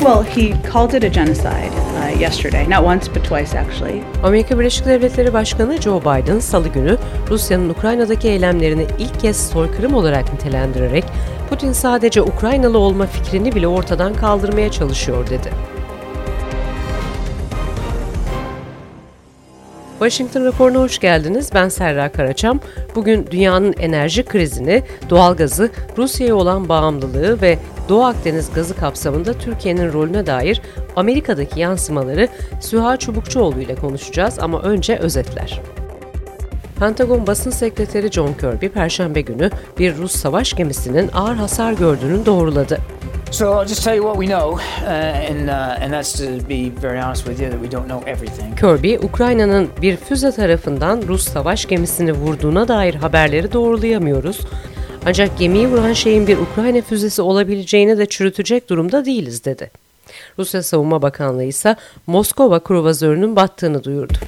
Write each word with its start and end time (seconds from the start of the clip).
Well, 0.00 0.22
he 0.22 0.54
called 0.72 0.94
it 0.94 1.04
a 1.04 1.08
genocide 1.08 1.72
uh, 1.72 2.20
yesterday, 2.20 2.66
not 2.66 2.84
once 2.84 3.08
but 3.08 3.24
twice 3.24 3.58
actually. 3.58 4.02
Amerika 4.22 4.58
Birleşik 4.58 4.86
Devletleri 4.86 5.32
Başkanı 5.32 5.80
Joe 5.80 6.00
Biden 6.00 6.38
salı 6.38 6.68
günü 6.68 6.96
Rusya'nın 7.30 7.68
Ukrayna'daki 7.68 8.28
eylemlerini 8.28 8.86
ilk 8.98 9.20
kez 9.20 9.50
soykırım 9.50 9.94
olarak 9.94 10.32
nitelendirerek 10.32 11.04
Putin 11.50 11.72
sadece 11.72 12.22
Ukraynalı 12.22 12.78
olma 12.78 13.06
fikrini 13.06 13.54
bile 13.54 13.68
ortadan 13.68 14.14
kaldırmaya 14.14 14.70
çalışıyor 14.70 15.30
dedi. 15.30 15.50
Washington 19.98 20.44
raporuna 20.44 20.78
hoş 20.78 20.98
geldiniz. 20.98 21.50
Ben 21.54 21.68
Serra 21.68 22.12
Karaçam. 22.12 22.60
Bugün 22.94 23.26
dünyanın 23.30 23.74
enerji 23.78 24.24
krizini, 24.24 24.82
doğalgazı, 25.10 25.70
Rusya'ya 25.96 26.36
olan 26.36 26.68
bağımlılığı 26.68 27.42
ve 27.42 27.58
Doğu 27.90 28.04
Akdeniz 28.04 28.52
gazı 28.54 28.76
kapsamında 28.76 29.32
Türkiye'nin 29.32 29.92
rolüne 29.92 30.26
dair 30.26 30.62
Amerika'daki 30.96 31.60
yansımaları 31.60 32.28
Süha 32.60 32.96
Çubukçuoğlu 32.96 33.60
ile 33.60 33.74
konuşacağız 33.74 34.38
ama 34.38 34.62
önce 34.62 34.96
özetler. 34.96 35.60
Pentagon 36.78 37.26
basın 37.26 37.50
sekreteri 37.50 38.12
John 38.12 38.32
Kirby 38.32 38.66
perşembe 38.66 39.20
günü 39.20 39.50
bir 39.78 39.96
Rus 39.96 40.12
savaş 40.12 40.52
gemisinin 40.52 41.10
ağır 41.14 41.34
hasar 41.36 41.72
gördüğünü 41.72 42.26
doğruladı. 42.26 42.78
So 43.30 43.62
I'll 43.62 43.68
just 43.68 43.84
tell 43.84 43.96
you 43.96 44.14
what 44.14 44.28
we 44.28 44.38
know, 44.38 44.64
uh, 44.82 45.30
and 45.30 45.48
uh, 45.48 45.84
and 45.84 45.92
that's 45.92 46.12
to 46.12 46.48
be 46.48 46.72
very 46.82 47.00
honest 47.00 47.26
with 47.26 47.40
you 47.40 47.50
that 47.50 47.62
we 47.62 47.72
don't 47.72 47.88
know 47.88 48.10
everything. 48.10 48.60
Kirby, 48.60 48.94
Ukrayna'nın 49.06 49.68
bir 49.82 49.96
füze 49.96 50.32
tarafından 50.32 51.02
Rus 51.08 51.28
savaş 51.28 51.66
gemisini 51.66 52.12
vurduğuna 52.12 52.68
dair 52.68 52.94
haberleri 52.94 53.52
doğrulayamıyoruz. 53.52 54.40
Ancak 55.06 55.38
gemiyi 55.38 55.68
vuran 55.68 55.92
şeyin 55.92 56.26
bir 56.26 56.38
Ukrayna 56.38 56.80
füzesi 56.80 57.22
olabileceğini 57.22 57.98
de 57.98 58.06
çürütecek 58.06 58.68
durumda 58.68 59.04
değiliz 59.04 59.44
dedi. 59.44 59.70
Rusya 60.38 60.62
Savunma 60.62 61.02
Bakanlığı 61.02 61.44
ise 61.44 61.76
Moskova 62.06 62.60
kruvazörünün 62.60 63.36
battığını 63.36 63.84
duyurdu. 63.84 64.18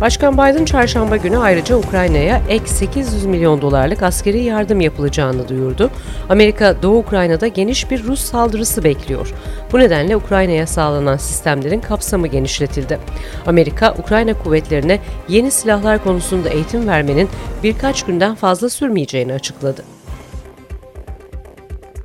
Başkan 0.00 0.34
Biden 0.34 0.64
çarşamba 0.64 1.16
günü 1.16 1.38
ayrıca 1.38 1.76
Ukrayna'ya 1.76 2.42
ek 2.48 2.66
800 2.66 3.24
milyon 3.24 3.62
dolarlık 3.62 4.02
askeri 4.02 4.44
yardım 4.44 4.80
yapılacağını 4.80 5.48
duyurdu. 5.48 5.90
Amerika 6.28 6.82
Doğu 6.82 6.98
Ukrayna'da 6.98 7.46
geniş 7.46 7.90
bir 7.90 8.04
Rus 8.04 8.20
saldırısı 8.20 8.84
bekliyor. 8.84 9.34
Bu 9.72 9.78
nedenle 9.78 10.16
Ukrayna'ya 10.16 10.66
sağlanan 10.66 11.16
sistemlerin 11.16 11.80
kapsamı 11.80 12.26
genişletildi. 12.26 12.98
Amerika, 13.46 13.94
Ukrayna 13.98 14.34
kuvvetlerine 14.38 15.00
yeni 15.28 15.50
silahlar 15.50 16.04
konusunda 16.04 16.48
eğitim 16.48 16.88
vermenin 16.88 17.28
birkaç 17.62 18.04
günden 18.04 18.34
fazla 18.34 18.70
sürmeyeceğini 18.70 19.32
açıkladı. 19.32 19.97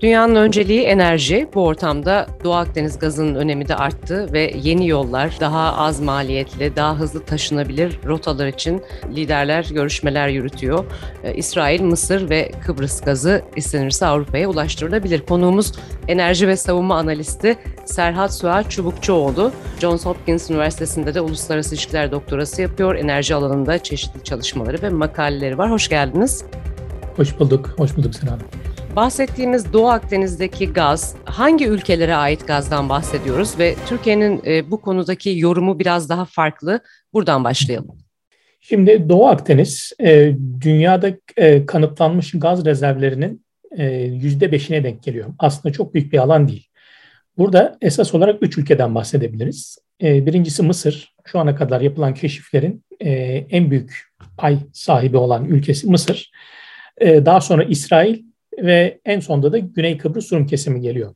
Dünyanın 0.04 0.36
önceliği 0.36 0.82
enerji. 0.82 1.50
Bu 1.54 1.66
ortamda 1.66 2.28
Doğu 2.44 2.54
Akdeniz 2.54 3.00
gazının 3.00 3.36
önemi 3.36 3.68
de 3.68 3.76
arttı 3.76 4.34
ve 4.34 4.54
yeni 4.64 4.88
yollar, 4.88 5.38
daha 5.40 5.78
az 5.78 6.00
maliyetli, 6.00 6.76
daha 6.76 7.00
hızlı 7.00 7.26
taşınabilir 7.26 8.00
rotalar 8.06 8.48
için 8.48 8.82
liderler 9.16 9.68
görüşmeler 9.72 10.28
yürütüyor. 10.28 10.86
Ee, 11.24 11.34
İsrail, 11.36 11.82
Mısır 11.82 12.30
ve 12.30 12.52
Kıbrıs 12.66 13.02
gazı 13.02 13.42
istenirse 13.56 14.06
Avrupa'ya 14.06 14.50
ulaştırılabilir. 14.50 15.26
Konuğumuz 15.26 15.72
enerji 16.08 16.48
ve 16.48 16.56
savunma 16.56 16.98
analisti 16.98 17.56
Serhat 17.86 18.34
Suat 18.34 18.72
Çubukçuoğlu. 18.72 19.52
Johns 19.80 20.06
Hopkins 20.06 20.50
Üniversitesi'nde 20.50 21.14
de 21.14 21.22
uluslararası 21.22 21.76
ilişkiler 21.76 22.12
doktorası 22.12 22.62
yapıyor. 22.62 22.96
Enerji 22.96 23.36
alanında 23.36 23.84
çeşitli 23.84 24.24
çalışmaları 24.24 24.82
ve 24.82 24.90
makaleleri 24.90 25.58
var. 25.58 25.72
Hoş 25.72 25.88
geldiniz. 25.90 26.46
Hoş 27.16 27.40
bulduk. 27.40 27.74
Hoş 27.78 27.98
bulduk 27.98 28.16
Sinan. 28.16 28.40
Bahsettiğimiz 28.96 29.74
Doğu 29.74 29.88
Akdeniz'deki 29.88 30.74
gaz, 30.74 31.16
hangi 31.26 31.68
ülkelere 31.68 32.16
ait 32.16 32.48
gazdan 32.48 32.90
bahsediyoruz 32.90 33.60
ve 33.60 33.76
Türkiye'nin 33.88 34.42
e, 34.46 34.72
bu 34.72 34.82
konudaki 34.82 35.38
yorumu 35.38 35.80
biraz 35.80 36.10
daha 36.10 36.26
farklı. 36.26 36.80
Buradan 37.14 37.44
başlayalım. 37.44 37.98
Şimdi 38.60 39.10
Doğu 39.10 39.28
Akdeniz 39.28 39.94
e, 40.02 40.36
dünyada 40.62 41.12
e, 41.38 41.66
kanıtlanmış 41.66 42.32
gaz 42.36 42.66
rezervlerinin 42.66 43.46
e, 43.78 43.86
yüzde 43.96 44.52
beşine 44.52 44.84
denk 44.84 45.04
geliyor. 45.04 45.30
Aslında 45.40 45.74
çok 45.74 45.94
büyük 45.94 46.14
bir 46.14 46.18
alan 46.18 46.48
değil. 46.48 46.68
Burada 47.38 47.78
esas 47.82 48.16
olarak 48.16 48.44
üç 48.44 48.58
ülkeden 48.58 48.96
bahsedebiliriz. 48.96 49.78
Birincisi 50.02 50.64
Mısır. 50.64 51.16
Şu 51.26 51.40
ana 51.40 51.56
kadar 51.56 51.82
yapılan 51.82 52.14
keşiflerin 52.14 52.84
en 53.50 53.72
büyük 53.72 54.04
pay 54.38 54.58
sahibi 54.74 55.18
olan 55.18 55.46
ülkesi 55.46 55.88
Mısır. 55.88 56.32
Daha 57.02 57.42
sonra 57.42 57.64
İsrail 57.64 58.33
ve 58.58 59.00
en 59.06 59.20
sonda 59.20 59.52
da 59.52 59.58
Güney 59.58 59.98
Kıbrıs 59.98 60.34
Rum 60.34 60.46
kesimi 60.46 60.82
geliyor. 60.82 61.16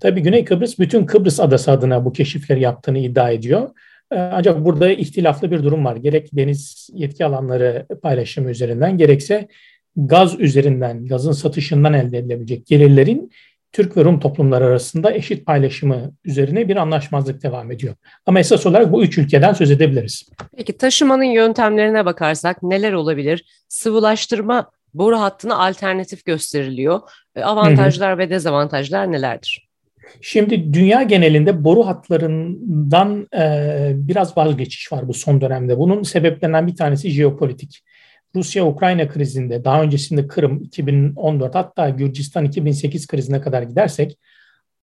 Tabii 0.00 0.20
Güney 0.20 0.44
Kıbrıs 0.44 0.78
bütün 0.78 1.06
Kıbrıs 1.06 1.40
adası 1.40 1.70
adına 1.70 2.04
bu 2.04 2.12
keşifleri 2.12 2.60
yaptığını 2.60 2.98
iddia 2.98 3.30
ediyor. 3.30 3.70
Ee, 4.12 4.18
ancak 4.18 4.64
burada 4.64 4.90
ihtilaflı 4.90 5.50
bir 5.50 5.62
durum 5.62 5.84
var. 5.84 5.96
Gerek 5.96 6.28
deniz 6.32 6.90
yetki 6.92 7.24
alanları 7.24 7.86
paylaşımı 8.02 8.50
üzerinden 8.50 8.98
gerekse 8.98 9.48
gaz 9.96 10.40
üzerinden, 10.40 11.06
gazın 11.06 11.32
satışından 11.32 11.94
elde 11.94 12.18
edilebilecek 12.18 12.66
gelirlerin 12.66 13.30
Türk 13.72 13.96
ve 13.96 14.04
Rum 14.04 14.20
toplumları 14.20 14.64
arasında 14.64 15.12
eşit 15.14 15.46
paylaşımı 15.46 16.12
üzerine 16.24 16.68
bir 16.68 16.76
anlaşmazlık 16.76 17.42
devam 17.42 17.70
ediyor. 17.72 17.94
Ama 18.26 18.40
esas 18.40 18.66
olarak 18.66 18.92
bu 18.92 19.04
üç 19.04 19.18
ülkeden 19.18 19.52
söz 19.52 19.70
edebiliriz. 19.70 20.28
Peki 20.56 20.76
taşımanın 20.76 21.24
yöntemlerine 21.24 22.04
bakarsak 22.04 22.62
neler 22.62 22.92
olabilir? 22.92 23.44
Sıvılaştırma 23.68 24.70
boru 24.94 25.20
hattına 25.20 25.66
alternatif 25.66 26.24
gösteriliyor. 26.24 27.00
E, 27.36 27.42
avantajlar 27.42 28.10
hı 28.10 28.14
hı. 28.14 28.18
ve 28.18 28.30
dezavantajlar 28.30 29.12
nelerdir? 29.12 29.68
Şimdi 30.20 30.74
dünya 30.74 31.02
genelinde 31.02 31.64
boru 31.64 31.86
hatlarından 31.86 33.28
e, 33.36 33.92
biraz 33.94 34.36
vazgeçiş 34.36 34.92
var 34.92 35.08
bu 35.08 35.14
son 35.14 35.40
dönemde. 35.40 35.78
Bunun 35.78 36.02
sebeplerinden 36.02 36.66
bir 36.66 36.76
tanesi 36.76 37.10
jeopolitik. 37.10 37.84
Rusya-Ukrayna 38.34 39.08
krizinde, 39.08 39.64
daha 39.64 39.82
öncesinde 39.82 40.26
Kırım 40.26 40.62
2014 40.62 41.54
hatta 41.54 41.88
Gürcistan 41.88 42.44
2008 42.44 43.06
krizine 43.06 43.40
kadar 43.40 43.62
gidersek 43.62 44.18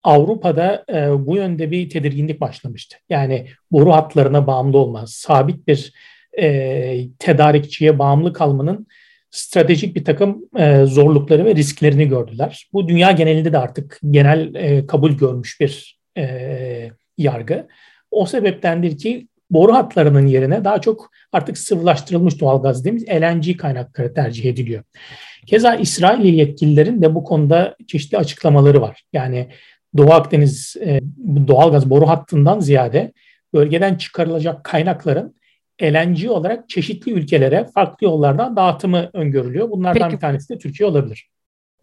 Avrupa'da 0.03 0.85
e, 0.93 1.27
bu 1.27 1.35
yönde 1.35 1.71
bir 1.71 1.89
tedirginlik 1.89 2.41
başlamıştı. 2.41 2.97
Yani 3.09 3.47
boru 3.71 3.91
hatlarına 3.93 4.47
bağımlı 4.47 4.77
olma, 4.77 5.07
sabit 5.07 5.67
bir 5.67 5.93
e, 6.39 7.09
tedarikçiye 7.19 7.99
bağımlı 7.99 8.33
kalmanın 8.33 8.87
stratejik 9.31 9.95
bir 9.95 10.05
takım 10.05 10.45
e, 10.57 10.85
zorlukları 10.85 11.45
ve 11.45 11.55
risklerini 11.55 12.07
gördüler. 12.07 12.69
Bu 12.73 12.87
dünya 12.87 13.11
genelinde 13.11 13.53
de 13.53 13.57
artık 13.57 13.99
genel 14.09 14.55
e, 14.55 14.87
kabul 14.87 15.11
görmüş 15.11 15.59
bir 15.59 15.99
e, 16.17 16.91
yargı. 17.17 17.67
O 18.11 18.25
sebeptendir 18.25 18.97
ki 18.97 19.27
boru 19.51 19.73
hatlarının 19.73 20.27
yerine 20.27 20.63
daha 20.63 20.81
çok 20.81 21.11
artık 21.31 21.57
sıvılaştırılmış 21.57 22.41
doğalgaz 22.41 22.79
dediğimiz 22.79 23.09
LNG 23.09 23.57
kaynakları 23.57 24.13
tercih 24.13 24.45
ediliyor. 24.45 24.83
Keza 25.47 25.75
İsrail 25.75 26.33
yetkililerin 26.33 27.01
de 27.01 27.15
bu 27.15 27.23
konuda 27.23 27.75
çeşitli 27.87 28.17
açıklamaları 28.17 28.81
var. 28.81 29.03
Yani 29.13 29.47
Doğu 29.97 30.11
Akdeniz 30.11 30.75
e, 30.81 30.99
doğalgaz 31.47 31.89
boru 31.89 32.07
hattından 32.07 32.59
ziyade 32.59 33.13
bölgeden 33.53 33.95
çıkarılacak 33.95 34.63
kaynakların 34.63 35.35
LNG 35.83 36.29
olarak 36.29 36.69
çeşitli 36.69 37.11
ülkelere 37.11 37.67
farklı 37.75 38.05
yollardan 38.05 38.55
dağıtımı 38.55 39.09
öngörülüyor. 39.13 39.69
Bunlardan 39.69 40.01
Peki. 40.01 40.15
bir 40.15 40.21
tanesi 40.21 40.49
de 40.49 40.57
Türkiye 40.57 40.89
olabilir. 40.89 41.29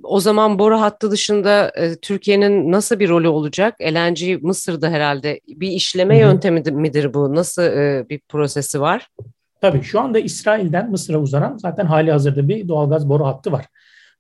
O 0.02 0.20
zaman 0.20 0.58
boru 0.58 0.80
hattı 0.80 1.10
dışında 1.10 1.72
e, 1.76 1.96
Türkiye'nin 1.96 2.72
nasıl 2.72 2.98
bir 2.98 3.08
rolü 3.08 3.28
olacak? 3.28 3.80
LNG 3.80 4.42
Mısır'da 4.42 4.90
herhalde 4.90 5.40
bir 5.48 5.68
işleme 5.68 6.14
Hı-hı. 6.14 6.28
yöntemi 6.28 6.60
midir 6.60 7.14
bu? 7.14 7.34
Nasıl 7.34 7.62
e, 7.62 8.06
bir 8.10 8.20
prosesi 8.28 8.80
var? 8.80 9.08
Tabii 9.60 9.82
şu 9.82 10.00
anda 10.00 10.18
İsrail'den 10.18 10.90
Mısır'a 10.90 11.18
uzanan 11.18 11.56
zaten 11.56 11.86
hali 11.86 12.12
hazırda 12.12 12.48
bir 12.48 12.68
doğalgaz 12.68 13.08
boru 13.08 13.26
hattı 13.26 13.52
var. 13.52 13.64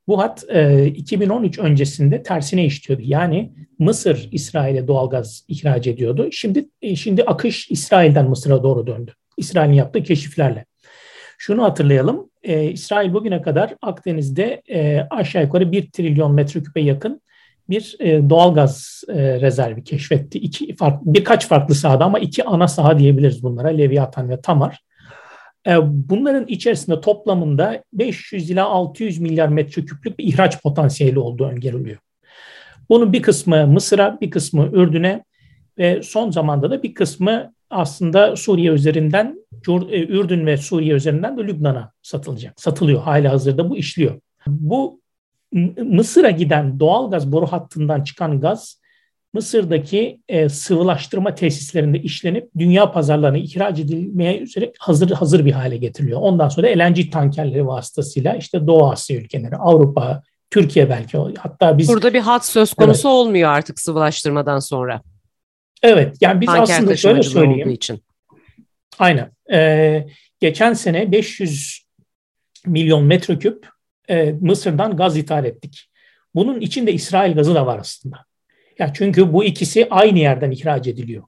Bu 0.08 0.18
hat 0.18 0.44
e, 0.48 0.86
2013 0.86 1.58
öncesinde 1.58 2.22
tersine 2.22 2.64
işliyordu. 2.64 3.02
Yani 3.06 3.52
Mısır 3.78 4.28
İsrail'e 4.32 4.88
doğalgaz 4.88 5.44
ihraç 5.48 5.86
ediyordu. 5.86 6.28
Şimdi 6.32 6.68
e, 6.82 6.96
şimdi 6.96 7.22
akış 7.22 7.70
İsrail'den 7.70 8.28
Mısır'a 8.28 8.62
doğru 8.62 8.86
döndü. 8.86 9.12
İsrail'in 9.36 9.72
yaptığı 9.72 10.02
keşiflerle. 10.02 10.64
Şunu 11.38 11.62
hatırlayalım. 11.62 12.30
E, 12.42 12.64
İsrail 12.64 13.12
bugüne 13.12 13.42
kadar 13.42 13.74
Akdeniz'de 13.82 14.62
e, 14.68 15.06
aşağı 15.10 15.42
yukarı 15.42 15.72
1 15.72 15.90
trilyon 15.90 16.34
metreküpe 16.34 16.80
yakın 16.80 17.20
bir 17.68 17.96
e, 18.00 18.30
doğalgaz 18.30 19.02
e, 19.08 19.40
rezervi 19.40 19.84
keşfetti. 19.84 20.38
İki 20.38 20.76
fark, 20.76 21.02
birkaç 21.02 21.48
farklı 21.48 21.74
sahada 21.74 22.04
ama 22.04 22.18
iki 22.18 22.44
ana 22.44 22.68
saha 22.68 22.98
diyebiliriz 22.98 23.42
bunlara. 23.42 23.68
Leviathan 23.68 24.28
ve 24.28 24.40
Tamar. 24.40 24.80
E, 25.66 25.76
bunların 25.82 26.46
içerisinde 26.48 27.00
toplamında 27.00 27.82
500 27.92 28.50
ila 28.50 28.64
600 28.64 29.18
milyar 29.18 29.48
metreküplük 29.48 30.18
bir 30.18 30.24
ihraç 30.24 30.62
potansiyeli 30.62 31.18
olduğu 31.18 31.44
öngörülüyor. 31.44 31.98
Bunun 32.88 33.12
bir 33.12 33.22
kısmı 33.22 33.66
Mısır'a, 33.66 34.18
bir 34.20 34.30
kısmı 34.30 34.70
Ürdün'e 34.72 35.24
ve 35.78 36.02
son 36.02 36.30
zamanda 36.30 36.70
da 36.70 36.82
bir 36.82 36.94
kısmı 36.94 37.52
aslında 37.70 38.36
Suriye 38.36 38.70
üzerinden 38.72 39.38
e, 39.90 40.06
Ürdün 40.06 40.46
ve 40.46 40.56
Suriye 40.56 40.94
üzerinden 40.94 41.38
de 41.38 41.44
Lübnan'a 41.46 41.92
satılacak. 42.02 42.60
Satılıyor. 42.60 43.02
Hala 43.02 43.32
hazırda 43.32 43.70
bu 43.70 43.76
işliyor. 43.76 44.20
Bu 44.46 45.00
Mısır'a 45.82 46.30
giden 46.30 46.80
doğal 46.80 47.10
gaz 47.10 47.32
boru 47.32 47.46
hattından 47.46 48.04
çıkan 48.04 48.40
gaz 48.40 48.80
Mısır'daki 49.34 50.20
e, 50.28 50.48
sıvılaştırma 50.48 51.34
tesislerinde 51.34 51.98
işlenip 51.98 52.50
dünya 52.58 52.92
pazarlarına 52.92 53.38
ihraç 53.38 53.78
edilmeye 53.78 54.38
üzere 54.38 54.72
hazır 54.78 55.10
hazır 55.10 55.44
bir 55.44 55.52
hale 55.52 55.76
getiriliyor. 55.76 56.20
Ondan 56.20 56.48
sonra 56.48 56.66
LNG 56.66 57.12
tankerleri 57.12 57.66
vasıtasıyla 57.66 58.34
işte 58.34 58.66
Doğu 58.66 58.90
Asya 58.90 59.16
ülkeleri, 59.16 59.56
Avrupa, 59.56 60.22
Türkiye 60.50 60.90
belki 60.90 61.18
hatta 61.38 61.78
biz 61.78 61.88
burada 61.88 62.14
bir 62.14 62.20
hat 62.20 62.46
söz 62.46 62.74
konusu 62.74 63.08
evet. 63.08 63.14
olmuyor 63.14 63.50
artık 63.50 63.80
sıvılaştırmadan 63.80 64.58
sonra. 64.58 65.02
Evet, 65.86 66.16
yani 66.20 66.40
biz 66.40 66.46
Tanker 66.46 66.62
aslında 66.62 66.96
şöyle 66.96 67.22
söyleyeyim. 67.22 67.70
Için. 67.70 68.02
Aynen. 68.98 69.30
Ee, 69.52 70.06
geçen 70.40 70.72
sene 70.72 71.12
500 71.12 71.86
milyon 72.66 73.04
metreküp 73.04 73.68
e, 74.08 74.32
Mısır'dan 74.40 74.96
gaz 74.96 75.16
ithal 75.16 75.44
ettik. 75.44 75.88
Bunun 76.34 76.60
içinde 76.60 76.92
İsrail 76.92 77.34
gazı 77.34 77.54
da 77.54 77.66
var 77.66 77.78
aslında. 77.78 78.16
Ya 78.78 78.92
çünkü 78.94 79.32
bu 79.32 79.44
ikisi 79.44 79.86
aynı 79.90 80.18
yerden 80.18 80.50
ihraç 80.50 80.86
ediliyor. 80.86 81.22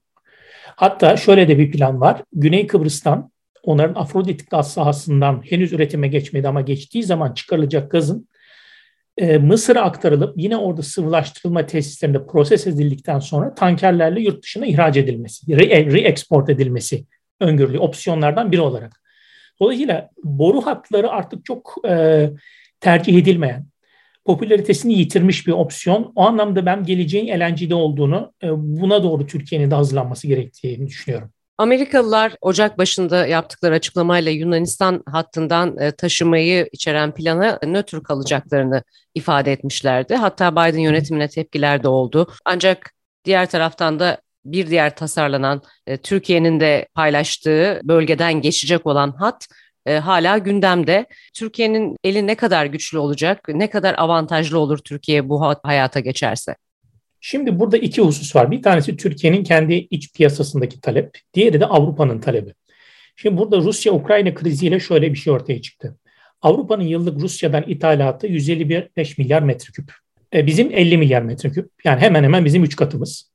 Hatta 0.77 1.17
şöyle 1.17 1.49
de 1.49 1.59
bir 1.59 1.71
plan 1.71 2.01
var. 2.01 2.23
Güney 2.33 2.67
Kıbrıs'tan 2.67 3.31
onların 3.63 4.01
Afrodit 4.01 4.51
gaz 4.51 4.73
sahasından 4.73 5.43
henüz 5.51 5.73
üretime 5.73 6.09
geçmedi 6.09 6.49
ama 6.49 6.61
geçtiği 6.61 7.03
zaman 7.03 7.35
çıkarılacak 7.35 7.91
gazın 7.91 8.29
e, 9.19 9.39
Mısır'a 9.39 9.83
aktarılıp 9.83 10.35
yine 10.37 10.57
orada 10.57 10.83
sıvılaştırılma 10.83 11.67
tesislerinde 11.67 12.27
proses 12.27 12.67
edildikten 12.67 13.19
sonra 13.19 13.55
tankerlerle 13.55 14.21
yurt 14.21 14.43
dışına 14.43 14.67
ihraç 14.67 14.97
edilmesi, 14.97 15.47
re-export 15.53 16.53
edilmesi 16.53 17.05
öngörülüyor 17.41 17.83
opsiyonlardan 17.83 18.53
biri 18.53 18.61
olarak. 18.61 19.01
Dolayısıyla 19.61 20.11
boru 20.25 20.61
hatları 20.61 21.11
artık 21.11 21.45
çok 21.45 21.75
e, 21.89 22.31
tercih 22.81 23.19
edilmeyen, 23.19 23.67
popülaritesini 24.25 24.99
yitirmiş 24.99 25.47
bir 25.47 25.53
opsiyon. 25.53 26.13
O 26.17 26.23
anlamda 26.23 26.67
ben 26.67 26.85
geleceğin 26.85 27.41
LNG'de 27.41 27.75
olduğunu, 27.75 28.33
e, 28.43 28.49
buna 28.51 29.03
doğru 29.03 29.27
Türkiye'nin 29.27 29.71
de 29.71 29.75
hazırlanması 29.75 30.27
gerektiğini 30.27 30.87
düşünüyorum. 30.87 31.31
Amerikalılar 31.59 32.35
Ocak 32.41 32.79
başında 32.79 33.27
yaptıkları 33.27 33.75
açıklamayla 33.75 34.33
Yunanistan 34.33 35.03
hattından 35.07 35.79
e, 35.79 35.93
taşımayı 35.93 36.69
içeren 36.73 37.15
plana 37.15 37.59
nötr 37.63 38.03
kalacaklarını 38.03 38.83
ifade 39.15 39.53
etmişlerdi. 39.53 40.15
Hatta 40.15 40.53
Biden 40.53 40.79
yönetimine 40.79 41.29
tepkiler 41.29 41.83
de 41.83 41.89
oldu. 41.89 42.33
Ancak 42.45 42.91
diğer 43.25 43.51
taraftan 43.51 44.01
da 44.01 44.21
bir 44.45 44.67
diğer 44.71 44.97
tasarlanan 44.97 45.63
e, 45.87 45.97
Türkiye'nin 45.97 46.61
de 46.61 46.89
paylaştığı 46.95 47.81
bölgeden 47.85 48.41
geçecek 48.41 48.87
olan 48.87 49.13
hat 49.13 49.47
e, 49.87 49.99
hala 49.99 50.39
gündemde. 50.39 51.07
Türkiye'nin 51.35 51.97
eli 52.05 52.27
ne 52.27 52.35
kadar 52.35 52.67
güçlü 52.67 52.99
olacak, 52.99 53.49
ne 53.49 53.71
kadar 53.71 53.95
avantajlı 53.99 54.59
olur 54.59 54.79
Türkiye 54.79 55.29
bu 55.29 55.55
hayata 55.63 56.01
geçerse? 56.01 56.57
Şimdi 57.21 57.59
burada 57.59 57.77
iki 57.77 58.03
husus 58.03 58.37
var. 58.37 58.51
Bir 58.51 58.63
tanesi 58.63 58.97
Türkiye'nin 58.97 59.45
kendi 59.45 59.75
iç 59.75 60.13
piyasasındaki 60.13 60.81
talep, 60.81 61.19
diğeri 61.35 61.61
de 61.61 61.67
Avrupa'nın 61.67 62.21
talebi. 62.21 62.55
Şimdi 63.17 63.37
burada 63.37 63.57
Rusya-Ukrayna 63.57 64.35
kriziyle 64.35 64.81
şöyle 64.81 65.13
bir 65.13 65.19
şey 65.19 65.33
ortaya 65.33 65.63
çıktı. 65.63 65.97
Avrupa'nın 66.43 66.83
yıllık 66.83 67.21
Rusya'dan 67.21 67.65
ithalatı 67.67 68.27
155 68.27 69.19
milyar 69.19 69.43
metreküp. 69.43 69.93
E, 70.35 70.47
bizim 70.47 70.73
50 70.73 70.99
milyar 70.99 71.23
metreküp. 71.23 71.71
Yani 71.85 72.01
hemen 72.01 72.25
hemen 72.25 72.45
bizim 72.45 72.65
üç 72.65 72.77
katımız. 72.77 73.31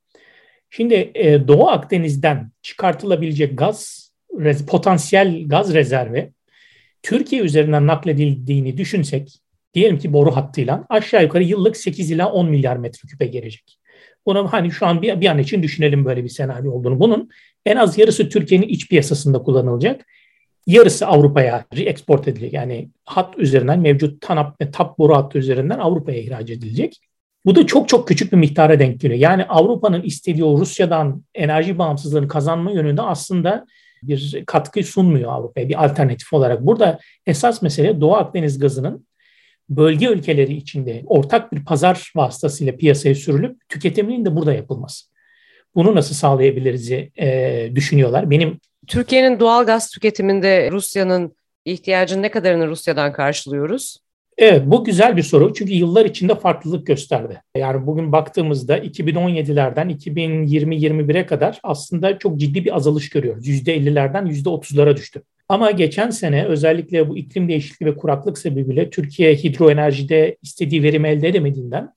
Şimdi 0.70 1.10
e, 1.14 1.48
Doğu 1.48 1.68
Akdeniz'den 1.68 2.50
çıkartılabilecek 2.62 3.58
gaz, 3.58 4.10
potansiyel 4.66 5.48
gaz 5.48 5.74
rezervi 5.74 6.32
Türkiye 7.02 7.42
üzerinden 7.42 7.86
nakledildiğini 7.86 8.76
düşünsek 8.76 9.40
diyelim 9.74 9.98
ki 9.98 10.12
boru 10.12 10.36
hattıyla 10.36 10.84
aşağı 10.88 11.22
yukarı 11.22 11.44
yıllık 11.44 11.76
8 11.76 12.10
ila 12.10 12.32
10 12.32 12.50
milyar 12.50 12.76
metreküpe 12.76 13.26
gelecek. 13.26 13.78
Bunu 14.26 14.52
hani 14.52 14.70
şu 14.70 14.86
an 14.86 15.02
bir, 15.02 15.20
bir 15.20 15.26
an 15.26 15.38
için 15.38 15.62
düşünelim 15.62 16.04
böyle 16.04 16.24
bir 16.24 16.28
senaryo 16.28 16.72
olduğunu. 16.72 17.00
Bunun 17.00 17.30
en 17.66 17.76
az 17.76 17.98
yarısı 17.98 18.28
Türkiye'nin 18.28 18.68
iç 18.68 18.88
piyasasında 18.88 19.38
kullanılacak. 19.38 20.06
Yarısı 20.66 21.06
Avrupa'ya 21.06 21.64
re-export 21.74 22.30
edilecek. 22.30 22.52
Yani 22.52 22.90
hat 23.04 23.38
üzerinden 23.38 23.80
mevcut 23.80 24.20
TANAP 24.20 24.60
ve 24.60 24.70
TAP 24.70 24.98
boru 24.98 25.16
hattı 25.16 25.38
üzerinden 25.38 25.78
Avrupa'ya 25.78 26.18
ihraç 26.18 26.50
edilecek. 26.50 27.00
Bu 27.46 27.54
da 27.54 27.66
çok 27.66 27.88
çok 27.88 28.08
küçük 28.08 28.32
bir 28.32 28.36
miktara 28.36 28.78
denk 28.78 29.00
geliyor. 29.00 29.20
Yani 29.20 29.44
Avrupa'nın 29.44 30.02
istediği 30.02 30.44
o 30.44 30.58
Rusya'dan 30.58 31.24
enerji 31.34 31.78
bağımsızlığını 31.78 32.28
kazanma 32.28 32.70
yönünde 32.70 33.02
aslında 33.02 33.66
bir 34.02 34.44
katkı 34.46 34.82
sunmuyor 34.82 35.32
Avrupa'ya 35.32 35.68
bir 35.68 35.84
alternatif 35.84 36.32
olarak. 36.32 36.66
Burada 36.66 36.98
esas 37.26 37.62
mesele 37.62 38.00
Doğu 38.00 38.14
Akdeniz 38.14 38.58
gazının 38.58 39.06
bölge 39.68 40.06
ülkeleri 40.06 40.54
içinde 40.54 41.02
ortak 41.06 41.52
bir 41.52 41.64
pazar 41.64 42.12
vasıtasıyla 42.16 42.76
piyasaya 42.76 43.14
sürülüp 43.14 43.68
tüketiminin 43.68 44.24
de 44.24 44.36
burada 44.36 44.54
yapılması. 44.54 45.06
Bunu 45.74 45.94
nasıl 45.94 46.14
sağlayabiliriz 46.14 46.92
e, 46.92 47.70
düşünüyorlar. 47.74 48.30
Benim 48.30 48.58
Türkiye'nin 48.86 49.40
doğal 49.40 49.66
gaz 49.66 49.90
tüketiminde 49.90 50.70
Rusya'nın 50.70 51.36
ihtiyacını 51.64 52.22
ne 52.22 52.30
kadarını 52.30 52.68
Rusya'dan 52.68 53.12
karşılıyoruz? 53.12 54.04
Evet 54.38 54.62
bu 54.66 54.84
güzel 54.84 55.16
bir 55.16 55.22
soru 55.22 55.54
çünkü 55.54 55.72
yıllar 55.72 56.04
içinde 56.04 56.34
farklılık 56.34 56.86
gösterdi. 56.86 57.42
Yani 57.56 57.86
bugün 57.86 58.12
baktığımızda 58.12 58.78
2017'lerden 58.78 59.90
2020-21'e 59.90 61.26
kadar 61.26 61.60
aslında 61.62 62.18
çok 62.18 62.36
ciddi 62.36 62.64
bir 62.64 62.76
azalış 62.76 63.10
görüyoruz. 63.10 63.48
%50'lerden 63.48 64.26
%30'lara 64.26 64.96
düştü. 64.96 65.22
Ama 65.48 65.70
geçen 65.70 66.10
sene 66.10 66.44
özellikle 66.44 67.08
bu 67.08 67.16
iklim 67.16 67.48
değişikliği 67.48 67.86
ve 67.86 67.96
kuraklık 67.96 68.38
sebebiyle 68.38 68.90
Türkiye 68.90 69.34
hidroenerjide 69.34 70.36
istediği 70.42 70.82
verimi 70.82 71.08
elde 71.08 71.28
edemediğinden 71.28 71.94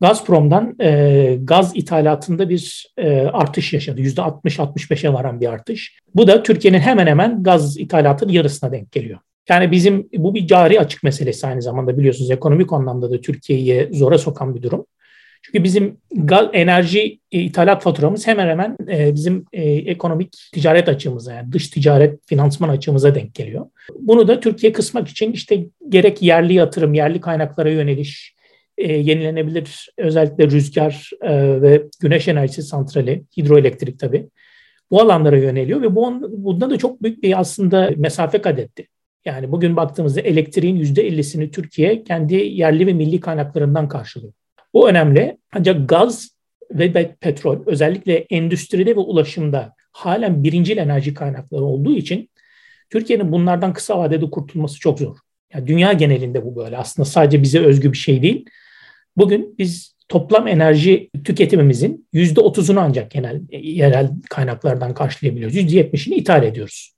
Gazprom'dan 0.00 0.76
e, 0.80 1.38
gaz 1.42 1.76
ithalatında 1.76 2.48
bir 2.48 2.92
e, 2.96 3.20
artış 3.20 3.72
yaşadı. 3.72 4.00
%60-65'e 4.00 5.12
varan 5.12 5.40
bir 5.40 5.46
artış. 5.46 5.98
Bu 6.14 6.26
da 6.26 6.42
Türkiye'nin 6.42 6.78
hemen 6.78 7.06
hemen 7.06 7.42
gaz 7.42 7.78
ithalatının 7.78 8.32
yarısına 8.32 8.72
denk 8.72 8.92
geliyor. 8.92 9.18
Yani 9.48 9.70
bizim 9.70 10.08
bu 10.14 10.34
bir 10.34 10.46
cari 10.46 10.80
açık 10.80 11.02
meselesi 11.02 11.46
aynı 11.46 11.62
zamanda 11.62 11.98
biliyorsunuz 11.98 12.30
ekonomik 12.30 12.72
anlamda 12.72 13.10
da 13.10 13.20
Türkiye'yi 13.20 13.88
zora 13.92 14.18
sokan 14.18 14.54
bir 14.54 14.62
durum. 14.62 14.86
Çünkü 15.46 15.64
bizim 15.64 15.98
gaz, 16.10 16.48
enerji 16.52 17.18
e, 17.32 17.40
ithalat 17.40 17.82
faturamız 17.82 18.26
hemen 18.26 18.48
hemen 18.48 18.76
e, 18.90 19.14
bizim 19.14 19.44
e, 19.52 19.62
ekonomik 19.62 20.32
ticaret 20.52 20.88
açığımıza 20.88 21.32
yani 21.32 21.52
dış 21.52 21.68
ticaret 21.68 22.20
finansman 22.26 22.68
açığımıza 22.68 23.14
denk 23.14 23.34
geliyor. 23.34 23.66
Bunu 23.98 24.28
da 24.28 24.40
Türkiye 24.40 24.72
kısmak 24.72 25.08
için 25.08 25.32
işte 25.32 25.66
gerek 25.88 26.22
yerli 26.22 26.54
yatırım, 26.54 26.94
yerli 26.94 27.20
kaynaklara 27.20 27.70
yöneliş, 27.70 28.36
yenilenebilir 28.78 29.88
özellikle 29.98 30.50
rüzgar 30.50 31.10
ve 31.62 31.82
güneş 32.00 32.28
enerjisi 32.28 32.62
santrali, 32.62 33.24
hidroelektrik 33.36 33.98
tabii 33.98 34.28
bu 34.90 35.02
alanlara 35.02 35.38
yöneliyor 35.38 35.82
ve 35.82 35.94
bu 35.94 36.20
bunda 36.30 36.70
da 36.70 36.78
çok 36.78 37.02
büyük 37.02 37.22
bir 37.22 37.40
aslında 37.40 37.90
mesafe 37.96 38.40
kat 38.40 38.58
etti. 38.58 38.86
Yani 39.24 39.52
bugün 39.52 39.76
baktığımızda 39.76 40.20
elektriğin 40.20 40.76
%50'sini 40.76 41.50
Türkiye 41.50 42.04
kendi 42.04 42.34
yerli 42.34 42.86
ve 42.86 42.92
milli 42.92 43.20
kaynaklarından 43.20 43.88
karşılıyor. 43.88 44.32
Bu 44.76 44.88
önemli. 44.88 45.38
Ancak 45.52 45.88
gaz 45.88 46.30
ve 46.70 47.14
petrol 47.20 47.66
özellikle 47.66 48.14
endüstride 48.30 48.96
ve 48.96 49.00
ulaşımda 49.00 49.74
halen 49.92 50.44
birincil 50.44 50.76
enerji 50.76 51.14
kaynakları 51.14 51.64
olduğu 51.64 51.94
için 51.94 52.30
Türkiye'nin 52.90 53.32
bunlardan 53.32 53.72
kısa 53.72 53.98
vadede 53.98 54.30
kurtulması 54.30 54.80
çok 54.80 54.98
zor. 54.98 55.16
Yani 55.54 55.66
dünya 55.66 55.92
genelinde 55.92 56.44
bu 56.44 56.56
böyle. 56.56 56.76
Aslında 56.76 57.06
sadece 57.06 57.42
bize 57.42 57.60
özgü 57.60 57.92
bir 57.92 57.96
şey 57.96 58.22
değil. 58.22 58.44
Bugün 59.16 59.54
biz 59.58 59.96
toplam 60.08 60.48
enerji 60.48 61.10
tüketimimizin 61.24 62.08
%30'unu 62.14 62.80
ancak 62.80 63.10
genel 63.10 63.40
yerel 63.50 64.10
kaynaklardan 64.30 64.94
karşılayabiliyoruz. 64.94 65.56
%70'ini 65.56 66.14
ithal 66.14 66.42
ediyoruz. 66.42 66.95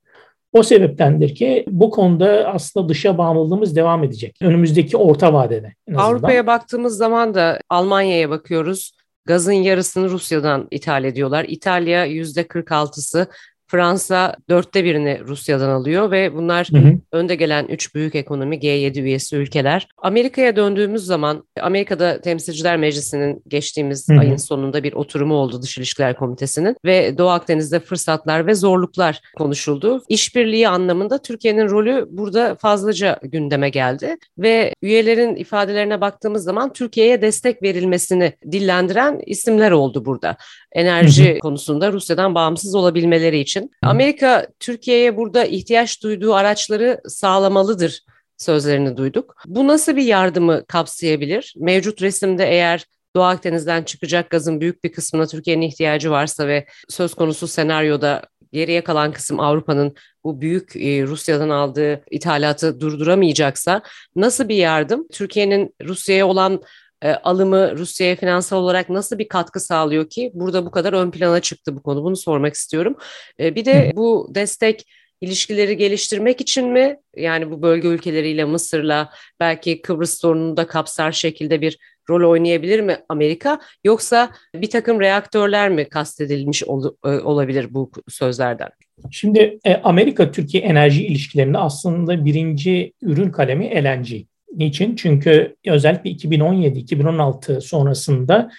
O 0.52 0.62
sebeptendir 0.62 1.35
ki 1.35 1.64
bu 1.69 1.90
konuda 1.90 2.50
aslında 2.55 2.88
dışa 2.88 3.19
bağımlılığımız 3.19 3.76
devam 3.76 4.05
edecek. 4.05 4.37
Önümüzdeki 4.43 4.97
orta 4.97 5.33
vadede. 5.33 5.75
Avrupa'ya 5.97 6.47
baktığımız 6.47 6.97
zaman 6.97 7.35
da 7.35 7.61
Almanya'ya 7.69 8.31
bakıyoruz. 8.31 8.93
Gazın 9.25 9.52
yarısını 9.52 10.11
Rusya'dan 10.11 10.69
ithal 10.71 11.05
ediyorlar. 11.05 11.47
İtalya 11.49 12.07
%46'sı 12.07 13.26
Fransa 13.69 14.37
dörtte 14.49 14.85
birini 14.85 15.21
Rusya'dan 15.27 15.69
alıyor 15.69 16.11
ve 16.11 16.35
bunlar 16.35 16.69
hı 16.73 16.79
hı. 16.79 16.99
önde 17.13 17.35
gelen 17.35 17.67
üç 17.67 17.95
büyük 17.95 18.15
ekonomi 18.15 18.57
G7 18.57 19.01
üyesi 19.01 19.37
ülkeler. 19.37 19.89
Amerika'ya 19.99 20.57
döndüğümüz 20.57 21.05
zaman 21.05 21.45
Amerika'da 21.61 22.21
Temsilciler 22.21 22.77
Meclisi'nin 22.77 23.43
geçtiğimiz 23.49 24.09
hı 24.09 24.15
hı. 24.15 24.21
ayın 24.21 24.37
sonunda 24.37 24.83
bir 24.83 24.93
oturumu 24.93 25.35
oldu 25.35 25.63
Dış 25.63 25.79
İlişkiler 25.79 26.17
Komitesi'nin 26.17 26.77
ve 26.85 27.19
Doğu 27.19 27.29
Akdeniz'de 27.29 27.81
fırsatlar 27.81 28.47
ve 28.47 28.55
zorluklar 28.55 29.21
konuşuldu. 29.37 30.03
İşbirliği 30.09 30.69
anlamında 30.69 31.19
Türkiye'nin 31.19 31.69
rolü 31.69 32.07
burada 32.11 32.55
fazlaca 32.55 33.21
gündeme 33.23 33.69
geldi 33.71 34.17
ve 34.39 34.75
üyelerin 34.83 35.37
ifadelerine 35.37 36.01
baktığımız 36.01 36.45
zaman 36.45 36.73
Türkiye'ye 36.73 37.23
destek 37.23 37.63
verilmesini 37.63 38.33
dillendiren 38.53 39.21
isimler 39.27 39.71
oldu 39.71 40.05
burada. 40.05 40.37
Enerji 40.73 41.31
hı 41.31 41.35
hı. 41.35 41.39
konusunda 41.39 41.93
Rusya'dan 41.93 42.35
bağımsız 42.35 42.75
olabilmeleri 42.75 43.39
için 43.39 43.49
için. 43.49 43.71
Amerika 43.83 44.47
Türkiye'ye 44.61 45.17
burada 45.17 45.45
ihtiyaç 45.45 46.03
duyduğu 46.03 46.35
araçları 46.35 47.01
sağlamalıdır 47.09 48.01
sözlerini 48.37 48.97
duyduk. 48.97 49.37
Bu 49.47 49.67
nasıl 49.67 49.97
bir 49.97 50.03
yardımı 50.03 50.67
kapsayabilir? 50.67 51.55
Mevcut 51.57 52.03
resimde 52.03 52.51
eğer 52.51 52.85
Doğu 53.17 53.25
Akdeniz'den 53.25 53.83
çıkacak 53.83 54.31
gazın 54.31 54.61
büyük 54.61 54.85
bir 54.85 54.93
kısmına 54.93 55.27
Türkiye'nin 55.27 55.63
ihtiyacı 55.63 56.11
varsa 56.11 56.47
ve 56.47 56.67
söz 56.89 57.15
konusu 57.15 57.49
senaryoda 57.49 58.23
geriye 58.53 58.85
kalan 58.85 59.13
kısım 59.13 59.41
Avrupa'nın 59.41 59.95
bu 60.25 60.41
büyük 60.41 60.77
e, 60.77 61.03
Rusya'dan 61.03 61.49
aldığı 61.49 62.05
ithalatı 62.11 62.81
durduramayacaksa 62.81 63.83
nasıl 64.17 64.49
bir 64.49 64.57
yardım? 64.57 65.09
Türkiye'nin 65.13 65.75
Rusya'ya 65.85 66.27
olan 66.27 66.63
e, 67.02 67.11
alımı 67.11 67.78
Rusya'ya 67.78 68.17
finansal 68.17 68.57
olarak 68.57 68.88
nasıl 68.90 69.19
bir 69.19 69.28
katkı 69.28 69.61
sağlıyor 69.61 70.09
ki 70.09 70.31
burada 70.35 70.67
bu 70.67 70.71
kadar 70.71 70.93
ön 70.93 71.11
plana 71.11 71.40
çıktı 71.40 71.76
bu 71.76 71.83
konu? 71.83 72.05
Bunu 72.05 72.17
sormak 72.17 72.55
istiyorum. 72.55 72.97
E, 73.40 73.55
bir 73.55 73.64
de 73.64 73.93
bu 73.95 74.31
destek 74.35 74.85
ilişkileri 75.21 75.76
geliştirmek 75.76 76.40
için 76.40 76.69
mi? 76.69 76.97
Yani 77.17 77.50
bu 77.50 77.62
bölge 77.62 77.88
ülkeleriyle 77.88 78.45
Mısır'la 78.45 79.11
belki 79.40 79.83
Kıbrıs 79.83 80.21
sorununu 80.21 80.57
da 80.57 80.67
kapsar 80.67 81.12
şekilde 81.12 81.61
bir 81.61 81.78
rol 82.11 82.31
oynayabilir 82.31 82.81
mi 82.81 82.97
Amerika? 83.09 83.61
Yoksa 83.85 84.31
bir 84.55 84.71
takım 84.71 85.00
reaktörler 85.00 85.71
mi 85.71 85.88
kastedilmiş 85.88 86.64
ol, 86.64 86.95
e, 87.05 87.09
olabilir 87.09 87.75
bu 87.75 87.90
sözlerden? 88.09 88.69
Şimdi 89.11 89.59
e, 89.64 89.75
Amerika-Türkiye 89.75 90.62
enerji 90.62 91.07
ilişkilerinde 91.07 91.59
aslında 91.59 92.25
birinci 92.25 92.93
ürün 93.02 93.31
kalemi 93.31 93.85
LNG. 93.85 94.09
Niçin? 94.57 94.97
Çünkü 94.97 95.57
özellikle 95.67 96.11
2017-2016 96.11 97.61
sonrasında 97.61 98.50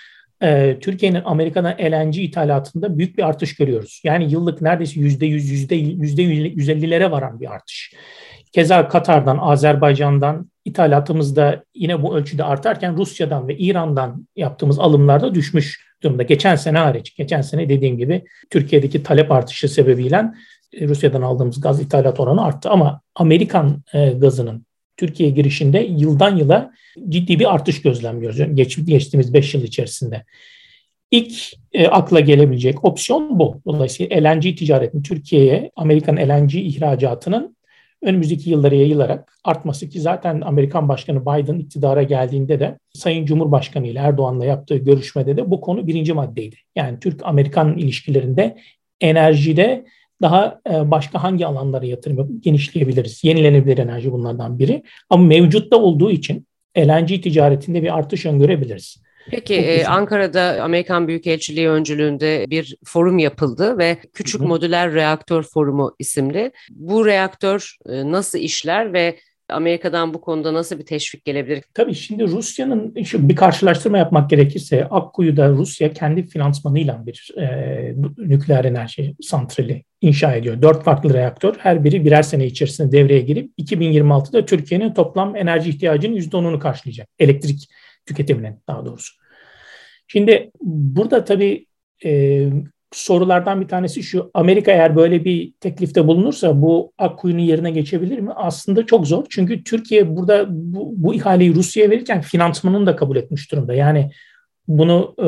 e, 0.44 0.78
Türkiye'nin 0.82 1.22
Amerika'dan 1.26 1.76
LNG 1.80 2.18
ithalatında 2.18 2.98
büyük 2.98 3.18
bir 3.18 3.24
artış 3.24 3.56
görüyoruz. 3.56 4.02
Yani 4.04 4.32
yıllık 4.32 4.62
neredeyse 4.62 5.00
yüzde 5.00 5.26
yüz, 5.26 5.50
yüzde 5.50 5.76
yüzde 5.76 6.22
yüz 6.22 6.70
ellilere 6.70 7.12
varan 7.12 7.40
bir 7.40 7.52
artış. 7.54 7.94
Keza 8.52 8.88
Katar'dan, 8.88 9.38
Azerbaycan'dan 9.38 10.52
ithalatımız 10.66 11.36
da 11.36 11.64
yine 11.76 12.04
bu 12.04 12.18
ölçüde 12.18 12.44
artarken 12.44 12.98
Rusya'dan 12.98 13.48
ve 13.48 13.58
İran'dan 13.58 14.28
yaptığımız 14.36 14.80
alımlarda 14.80 15.36
düşmüş 15.36 15.90
durumda. 16.04 16.24
Geçen 16.24 16.56
sene 16.56 16.78
hariç, 16.78 17.16
geçen 17.16 17.42
sene 17.42 17.70
dediğim 17.70 17.98
gibi 17.98 18.26
Türkiye'deki 18.50 19.04
talep 19.04 19.32
artışı 19.32 19.70
sebebiyle 19.70 20.26
e, 20.74 20.88
Rusya'dan 20.88 21.22
aldığımız 21.22 21.62
gaz 21.62 21.82
ithalat 21.82 22.20
oranı 22.20 22.46
arttı 22.46 22.70
ama 22.70 23.02
Amerikan 23.16 23.84
e, 23.94 24.10
gazının 24.10 24.66
Türkiye 25.00 25.30
girişinde 25.30 25.80
yıldan 25.80 26.38
yıla 26.38 26.72
ciddi 27.10 27.40
bir 27.40 27.54
artış 27.54 27.82
gözlemliyoruz. 27.82 28.56
Geç, 28.56 28.86
geçtiğimiz 28.86 29.34
5 29.34 29.54
yıl 29.54 29.64
içerisinde. 29.64 30.24
İlk 31.12 31.34
e, 31.74 31.88
akla 31.88 32.20
gelebilecek 32.20 32.86
opsiyon 32.86 33.40
bu. 33.40 33.62
Dolayısıyla 33.66 34.18
LNG 34.18 34.42
ticaretinin 34.42 35.04
Türkiye'ye 35.04 35.72
Amerikan 35.76 36.16
LNG 36.18 36.56
ihracatının 36.56 37.56
önümüzdeki 38.02 38.50
yıllara 38.50 38.76
yayılarak 38.76 39.34
artması 39.44 39.90
ki 39.90 40.02
zaten 40.02 40.42
Amerikan 40.42 40.90
Başkanı 40.90 41.22
Biden 41.22 41.60
iktidara 41.60 42.04
geldiğinde 42.04 42.60
de 42.60 42.80
Sayın 42.94 43.26
Cumhurbaşkanı 43.26 43.88
ile 43.88 44.00
Erdoğan'la 44.00 44.46
yaptığı 44.46 44.78
görüşmede 44.78 45.38
de 45.38 45.52
bu 45.52 45.62
konu 45.62 45.88
birinci 45.88 46.14
maddeydi. 46.14 46.56
Yani 46.76 47.00
Türk-Amerikan 47.00 47.78
ilişkilerinde 47.78 48.58
enerjide 49.02 49.86
daha 50.22 50.60
e, 50.70 50.92
başka 50.92 51.24
hangi 51.24 51.46
alanlara 51.46 51.86
yatırım 51.86 52.42
genişleyebiliriz? 52.42 53.24
Yenilenebilir 53.24 53.78
enerji 53.78 54.12
bunlardan 54.12 54.60
biri. 54.60 54.84
Ama 55.10 55.24
mevcutta 55.24 55.78
olduğu 55.78 56.12
için 56.12 56.48
LNG 56.78 57.08
ticaretinde 57.24 57.84
bir 57.84 57.98
artış 57.98 58.26
öngörebiliriz. 58.26 59.02
Peki 59.32 59.56
e, 59.56 59.86
Ankara'da 59.86 60.64
Amerikan 60.64 61.08
Büyükelçiliği 61.08 61.70
öncülüğünde 61.70 62.46
bir 62.50 62.76
forum 62.86 63.18
yapıldı 63.18 63.78
ve 63.78 63.98
Küçük 64.14 64.42
Hı-hı. 64.42 64.48
Modüler 64.48 64.94
Reaktör 64.94 65.44
Forumu 65.44 65.96
isimli. 66.00 66.52
Bu 66.70 67.06
reaktör 67.06 67.76
e, 67.90 68.12
nasıl 68.12 68.40
işler 68.40 68.94
ve 68.94 69.20
Amerika'dan 69.50 70.14
bu 70.14 70.22
konuda 70.22 70.54
nasıl 70.54 70.80
bir 70.80 70.86
teşvik 70.86 71.26
gelebilir? 71.26 71.64
Tabii 71.74 71.94
şimdi 71.96 72.28
Rusya'nın 72.28 73.04
şu 73.04 73.30
bir 73.30 73.36
karşılaştırma 73.36 73.98
yapmak 73.98 74.30
gerekirse 74.30 74.86
Akkuyu'da 74.86 75.50
Rusya 75.50 75.94
kendi 75.94 76.28
finansmanıyla 76.28 77.06
bir 77.06 77.32
e, 77.38 77.96
nükleer 78.18 78.66
enerji 78.66 79.16
santrali 79.22 79.84
inşa 80.02 80.36
ediyor. 80.36 80.62
Dört 80.62 80.84
farklı 80.84 81.14
reaktör 81.14 81.56
her 81.60 81.84
biri 81.84 82.06
birer 82.06 82.22
sene 82.22 82.46
içerisinde 82.46 82.92
devreye 82.92 83.22
girip 83.22 83.52
2026'da 83.60 84.46
Türkiye'nin 84.46 84.94
toplam 84.94 85.36
enerji 85.36 85.70
ihtiyacının 85.70 86.16
%10'unu 86.16 86.60
karşılayacak. 86.60 87.08
Elektrik 87.20 87.70
tüketiminin 88.06 88.56
daha 88.68 88.86
doğrusu. 88.86 89.16
Şimdi 90.08 90.52
burada 90.62 91.24
tabii 91.24 91.66
e, 92.06 92.46
sorulardan 92.92 93.62
bir 93.62 93.68
tanesi 93.68 94.04
şu. 94.04 94.32
Amerika 94.34 94.72
eğer 94.72 94.96
böyle 94.96 95.26
bir 95.26 95.54
teklifte 95.60 96.08
bulunursa 96.08 96.62
bu 96.62 96.94
Akkuyu'nun 96.98 97.42
yerine 97.42 97.72
geçebilir 97.72 98.20
mi? 98.20 98.32
Aslında 98.36 98.86
çok 98.86 99.08
zor. 99.08 99.26
Çünkü 99.30 99.64
Türkiye 99.64 100.16
burada 100.16 100.46
bu, 100.50 100.94
bu 100.96 101.14
ihaleyi 101.14 101.56
Rusya'ya 101.56 101.90
verirken 101.90 102.22
finansmanını 102.22 102.86
da 102.86 102.96
kabul 102.96 103.16
etmiş 103.16 103.52
durumda. 103.52 103.74
Yani 103.74 104.12
bunu 104.68 105.16
e, 105.20 105.28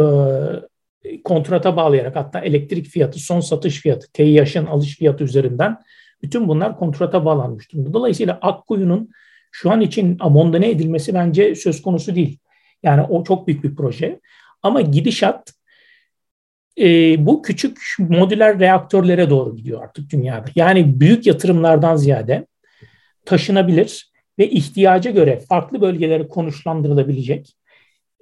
kontrata 1.24 1.76
bağlayarak 1.76 2.16
hatta 2.16 2.40
elektrik 2.40 2.88
fiyatı, 2.88 3.20
son 3.20 3.40
satış 3.40 3.82
fiyatı, 3.82 4.12
TİH'ın 4.12 4.66
alış 4.66 4.98
fiyatı 4.98 5.24
üzerinden 5.24 5.78
bütün 6.24 6.48
bunlar 6.48 6.78
kontrata 6.78 7.26
bağlanmış 7.26 7.74
durumda. 7.74 7.94
Dolayısıyla 7.94 8.40
Akkuyu'nun 8.42 9.10
şu 9.52 9.72
an 9.72 9.82
için 9.82 10.18
abondone 10.20 10.70
edilmesi 10.70 11.14
bence 11.14 11.56
söz 11.56 11.82
konusu 11.82 12.16
değil. 12.16 12.38
Yani 12.84 13.02
o 13.02 13.24
çok 13.24 13.48
büyük 13.48 13.64
bir 13.64 13.76
proje. 13.76 14.20
Ama 14.64 14.82
gidişat 14.82 15.54
e, 16.80 16.86
bu 17.26 17.42
küçük 17.42 17.78
modüler 18.00 18.60
reaktörlere 18.60 19.30
doğru 19.30 19.56
gidiyor 19.56 19.84
artık 19.84 20.10
dünyada. 20.10 20.46
Yani 20.56 21.00
büyük 21.00 21.26
yatırımlardan 21.26 21.96
ziyade 21.96 22.48
taşınabilir 23.26 24.12
ve 24.40 24.50
ihtiyaca 24.50 25.12
göre 25.12 25.40
farklı 25.50 25.82
bölgelere 25.82 26.28
konuşlandırılabilecek 26.28 27.56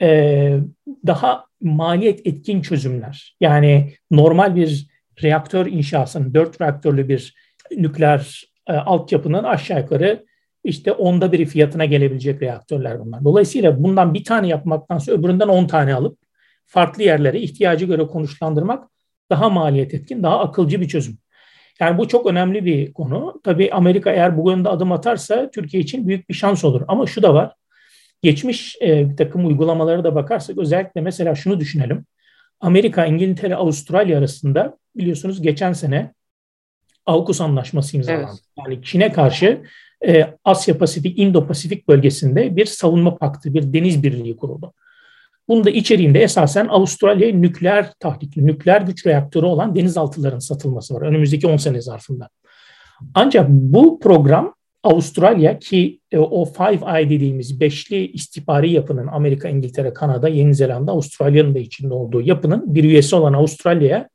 e, 0.02 0.60
daha 1.08 1.46
maliyet 1.62 2.28
etkin 2.28 2.62
çözümler. 2.62 3.36
Yani 3.42 3.94
normal 4.12 4.56
bir 4.56 4.88
reaktör 5.24 5.66
inşasının, 5.66 6.34
dört 6.34 6.62
reaktörlü 6.62 7.10
bir 7.10 7.36
nükleer 7.78 8.44
e, 8.68 8.74
altyapının 8.74 9.44
aşağı 9.44 9.80
yukarı 9.80 10.26
işte 10.64 10.92
onda 10.92 11.32
biri 11.32 11.46
fiyatına 11.46 11.86
gelebilecek 11.86 12.42
reaktörler 12.42 13.00
bunlar. 13.00 13.24
Dolayısıyla 13.24 13.84
bundan 13.84 14.14
bir 14.14 14.24
tane 14.24 14.48
yapmaktansa 14.48 15.12
öbüründen 15.12 15.48
on 15.48 15.68
tane 15.68 15.94
alıp 15.94 16.18
farklı 16.70 17.04
yerlere 17.04 17.40
ihtiyacı 17.40 17.86
göre 17.86 18.08
konuşlandırmak 18.08 18.90
daha 19.30 19.50
maliyet 19.50 19.94
etkin, 19.94 20.24
daha 20.24 20.40
akılcı 20.40 20.82
bir 20.82 20.88
çözüm. 20.88 21.18
Yani 21.80 21.98
bu 21.98 22.08
çok 22.08 22.26
önemli 22.26 22.66
bir 22.66 22.94
konu. 22.94 23.42
Tabii 23.44 23.72
Amerika 23.72 24.12
eğer 24.12 24.38
bu 24.38 24.52
yönde 24.52 24.70
adım 24.70 24.92
atarsa 24.92 25.50
Türkiye 25.52 25.84
için 25.84 26.08
büyük 26.08 26.30
bir 26.30 26.34
şans 26.34 26.64
olur. 26.64 26.82
Ama 26.88 27.06
şu 27.06 27.24
da 27.24 27.34
var. 27.34 27.54
Geçmiş 28.22 28.76
e, 28.82 29.10
bir 29.10 29.18
takım 29.18 29.48
uygulamalara 29.48 30.04
da 30.04 30.16
bakarsak 30.16 30.58
özellikle 30.58 31.02
mesela 31.02 31.36
şunu 31.36 31.60
düşünelim. 31.60 32.06
Amerika, 32.60 33.06
İngiltere, 33.06 33.56
Avustralya 33.56 34.18
arasında 34.18 34.78
biliyorsunuz 34.96 35.42
geçen 35.42 35.74
sene 35.74 36.14
AUKUS 37.06 37.42
anlaşması 37.42 37.98
imzalandı. 37.98 38.30
Evet. 38.30 38.40
Yani 38.58 38.84
Çin'e 38.84 39.12
karşı 39.12 39.62
e, 40.08 40.34
Asya 40.44 40.78
Pasifik, 40.78 41.20
İndo 41.20 41.48
Pasifik 41.48 41.88
bölgesinde 41.88 42.56
bir 42.56 42.66
savunma 42.66 43.18
paktı, 43.18 43.54
bir 43.54 43.74
deniz 43.74 44.04
birliği 44.04 44.36
kuruldu. 44.36 44.74
Bunun 45.50 45.64
da 45.64 45.70
içeriğinde 45.70 46.20
esasen 46.20 46.68
Avustralya'ya 46.68 47.36
nükleer 47.36 47.94
tahrikli, 48.00 48.48
nükleer 48.48 48.82
güç 48.82 49.08
reaktörü 49.08 49.46
olan 49.46 49.76
denizaltıların 49.76 50.40
satılması 50.40 50.94
var 50.94 51.02
önümüzdeki 51.02 51.48
10 51.48 51.58
sene 51.58 51.82
zarfında. 51.82 52.30
Ancak 53.14 53.50
bu 53.50 54.00
program 54.00 54.54
Avustralya 54.84 55.60
ki 55.60 56.00
e, 56.12 56.18
o 56.18 56.46
Five 56.46 56.98
Eye 56.98 57.10
dediğimiz 57.10 57.60
beşli 57.60 58.12
istihbari 58.12 58.72
yapının 58.72 59.08
Amerika, 59.08 59.50
İngiltere, 59.50 59.94
Kanada, 59.94 60.30
Yeni 60.30 60.56
Zelanda, 60.56 60.92
Avustralya'nın 60.92 61.56
da 61.56 61.60
içinde 61.60 61.94
olduğu 61.94 62.22
yapının 62.22 62.76
bir 62.76 62.84
üyesi 62.84 63.16
olan 63.16 63.34
Avustralya'ya 63.34 64.10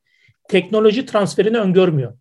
teknoloji 0.49 1.05
transferini 1.05 1.57
öngörmüyor. 1.57 2.13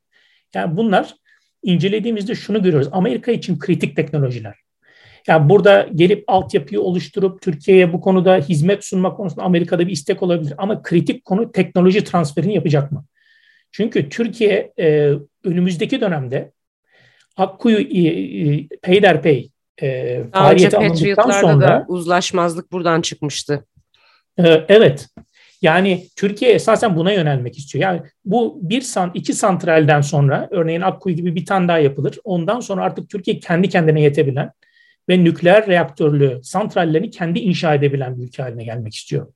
Yani 0.55 0.77
bunlar 0.77 1.15
incelediğimizde 1.63 2.35
şunu 2.35 2.63
görüyoruz. 2.63 2.89
Amerika 2.93 3.33
için 3.33 3.59
kritik 3.59 3.97
teknolojiler. 3.97 4.64
Yani 5.27 5.49
burada 5.49 5.89
gelip 5.95 6.25
altyapıyı 6.27 6.81
oluşturup 6.81 7.43
Türkiye'ye 7.43 7.93
bu 7.93 8.01
konuda 8.01 8.37
hizmet 8.37 8.85
sunma 8.85 9.15
konusunda 9.15 9.45
Amerika'da 9.45 9.87
bir 9.87 9.93
istek 9.93 10.23
olabilir. 10.23 10.55
Ama 10.59 10.83
kritik 10.83 11.25
konu 11.25 11.53
teknoloji 11.53 12.05
transferini 12.05 12.55
yapacak 12.55 12.93
mı? 12.93 13.05
Çünkü 13.73 14.09
Türkiye 14.09 14.73
e, 14.79 15.13
önümüzdeki 15.45 16.01
dönemde 16.01 16.53
Akkuyu 17.37 17.79
e, 17.79 18.07
e, 18.07 18.69
peyderpey 18.83 19.51
e, 19.83 20.21
faaliyeti 20.33 20.77
alındıktan 20.77 21.31
sonra 21.31 21.61
da 21.61 21.85
uzlaşmazlık 21.89 22.73
buradan 22.73 23.01
çıkmıştı. 23.01 23.67
E, 24.39 24.65
evet. 24.69 25.09
Yani 25.63 26.09
Türkiye 26.17 26.53
esasen 26.53 26.97
buna 26.97 27.13
yönelmek 27.13 27.59
istiyor. 27.59 27.83
Yani 27.83 28.03
bu 28.25 28.59
bir 28.63 28.81
san, 28.81 29.11
iki 29.15 29.33
santralden 29.33 30.01
sonra 30.01 30.49
örneğin 30.51 30.81
Akkuyu 30.81 31.17
gibi 31.17 31.35
bir 31.35 31.47
tane 31.47 31.69
daha 31.69 31.79
yapılır. 31.79 32.19
Ondan 32.25 32.61
sonra 32.61 32.85
artık 32.85 33.11
Türkiye 33.11 33.39
kendi 33.39 33.69
kendine 33.69 34.01
yetebilen 34.03 34.53
ve 35.09 35.25
nükleer 35.25 35.67
reaktörlü 35.67 36.41
santrallerini 36.43 37.11
kendi 37.11 37.39
inşa 37.39 37.75
edebilen 37.75 38.19
bir 38.19 38.23
ülke 38.23 38.43
haline 38.43 38.65
gelmek 38.65 38.95
istiyor. 38.95 39.27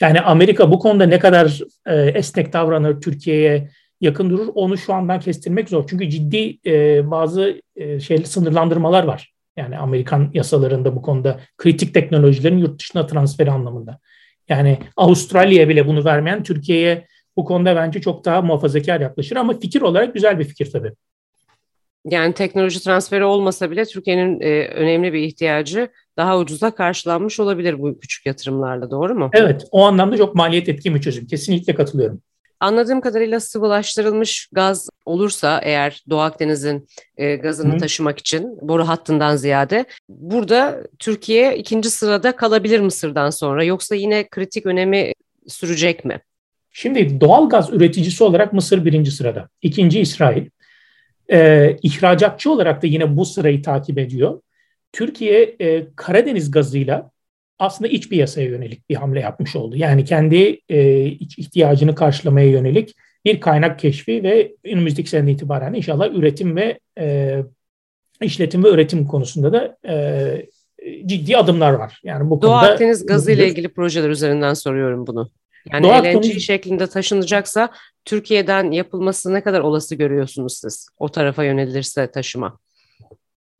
Yani 0.00 0.20
Amerika 0.20 0.70
bu 0.70 0.78
konuda 0.78 1.06
ne 1.06 1.18
kadar 1.18 1.60
e, 1.86 1.94
esnek 1.94 2.52
davranır, 2.52 3.00
Türkiye'ye 3.00 3.68
yakın 4.00 4.30
durur 4.30 4.48
onu 4.54 4.78
şu 4.78 4.94
andan 4.94 5.20
kestirmek 5.20 5.68
zor. 5.68 5.84
Çünkü 5.88 6.10
ciddi 6.10 6.58
e, 6.66 7.10
bazı 7.10 7.60
e, 7.76 8.00
şey 8.00 8.18
sınırlandırmalar 8.18 9.04
var. 9.04 9.32
Yani 9.56 9.78
Amerikan 9.78 10.30
yasalarında 10.34 10.96
bu 10.96 11.02
konuda 11.02 11.40
kritik 11.58 11.94
teknolojilerin 11.94 12.58
yurt 12.58 12.80
dışına 12.80 13.06
transferi 13.06 13.50
anlamında. 13.50 13.98
Yani 14.48 14.78
Avustralya 14.96 15.68
bile 15.68 15.86
bunu 15.86 16.04
vermeyen 16.04 16.42
Türkiye'ye 16.42 17.06
bu 17.36 17.44
konuda 17.44 17.76
bence 17.76 18.00
çok 18.00 18.24
daha 18.24 18.42
muhafazakar 18.42 19.00
yaklaşır 19.00 19.36
ama 19.36 19.58
fikir 19.58 19.80
olarak 19.80 20.14
güzel 20.14 20.38
bir 20.38 20.44
fikir 20.44 20.70
tabii. 20.72 20.92
Yani 22.04 22.34
teknoloji 22.34 22.84
transferi 22.84 23.24
olmasa 23.24 23.70
bile 23.70 23.84
Türkiye'nin 23.84 24.40
e, 24.40 24.68
önemli 24.68 25.12
bir 25.12 25.20
ihtiyacı 25.20 25.88
daha 26.16 26.38
ucuza 26.38 26.70
karşılanmış 26.70 27.40
olabilir 27.40 27.78
bu 27.78 28.00
küçük 28.00 28.26
yatırımlarla 28.26 28.90
doğru 28.90 29.14
mu? 29.14 29.30
Evet 29.32 29.64
o 29.70 29.84
anlamda 29.84 30.16
çok 30.16 30.34
maliyet 30.34 30.68
etkin 30.68 30.94
bir 30.94 31.00
çözüm. 31.00 31.26
Kesinlikle 31.26 31.74
katılıyorum. 31.74 32.20
Anladığım 32.60 33.00
kadarıyla 33.00 33.40
sıvılaştırılmış 33.40 34.48
gaz 34.52 34.88
olursa 35.06 35.60
eğer 35.64 36.04
Doğu 36.10 36.20
Akdeniz'in 36.20 36.88
e, 37.16 37.36
gazını 37.36 37.74
Hı. 37.74 37.78
taşımak 37.78 38.18
için 38.18 38.58
boru 38.62 38.88
hattından 38.88 39.36
ziyade 39.36 39.84
burada 40.08 40.86
Türkiye 40.98 41.56
ikinci 41.56 41.90
sırada 41.90 42.36
kalabilir 42.36 42.80
Mısır'dan 42.80 43.30
sonra 43.30 43.64
yoksa 43.64 43.94
yine 43.94 44.28
kritik 44.28 44.66
önemi 44.66 45.12
sürecek 45.48 46.04
mi? 46.04 46.20
Şimdi 46.70 47.20
doğal 47.20 47.48
gaz 47.48 47.72
üreticisi 47.72 48.24
olarak 48.24 48.52
Mısır 48.52 48.84
birinci 48.84 49.10
sırada. 49.10 49.48
İkinci 49.62 50.00
İsrail. 50.00 50.46
Ee, 51.32 51.76
ihracatçı 51.82 52.50
olarak 52.50 52.82
da 52.82 52.86
yine 52.86 53.16
bu 53.16 53.24
sırayı 53.24 53.62
takip 53.62 53.98
ediyor. 53.98 54.40
Türkiye 54.92 55.56
e, 55.60 55.86
Karadeniz 55.96 56.50
gazıyla 56.50 57.10
aslında 57.58 57.90
iç 57.90 58.08
piyasaya 58.08 58.46
yönelik 58.46 58.88
bir 58.88 58.94
hamle 58.94 59.20
yapmış 59.20 59.56
oldu. 59.56 59.76
Yani 59.76 60.04
kendi 60.04 60.60
e, 60.68 61.04
iç 61.04 61.38
ihtiyacını 61.38 61.94
karşılamaya 61.94 62.46
yönelik 62.46 62.94
bir 63.24 63.40
kaynak 63.40 63.78
keşfi 63.78 64.22
ve 64.22 64.54
önümüzdeki 64.64 65.10
sene 65.10 65.32
itibaren 65.32 65.74
inşallah 65.74 66.14
üretim 66.14 66.56
ve 66.56 66.78
e, 66.98 67.38
işletim 68.22 68.64
ve 68.64 68.68
üretim 68.68 69.06
konusunda 69.06 69.52
da 69.52 69.76
e, 69.88 70.46
ciddi 71.06 71.36
adımlar 71.36 71.72
var. 71.72 72.00
Yani 72.04 72.30
bu 72.30 72.42
Doğu 72.42 72.50
konuda 72.50 72.72
Akdeniz 72.72 73.06
gazı 73.06 73.32
ile 73.32 73.48
ilgili 73.50 73.68
projeler 73.68 74.10
üzerinden 74.10 74.54
soruyorum 74.54 75.06
bunu. 75.06 75.30
Yani 75.72 75.84
Doğu 75.84 75.90
LNG 75.92 76.16
Akdeniz... 76.16 76.42
şeklinde 76.42 76.86
taşınacaksa 76.86 77.70
Türkiye'den 78.04 78.70
yapılması 78.70 79.34
ne 79.34 79.42
kadar 79.42 79.60
olası 79.60 79.94
görüyorsunuz 79.94 80.58
siz? 80.60 80.88
O 80.98 81.08
tarafa 81.08 81.44
yönelirse 81.44 82.10
taşıma. 82.10 82.58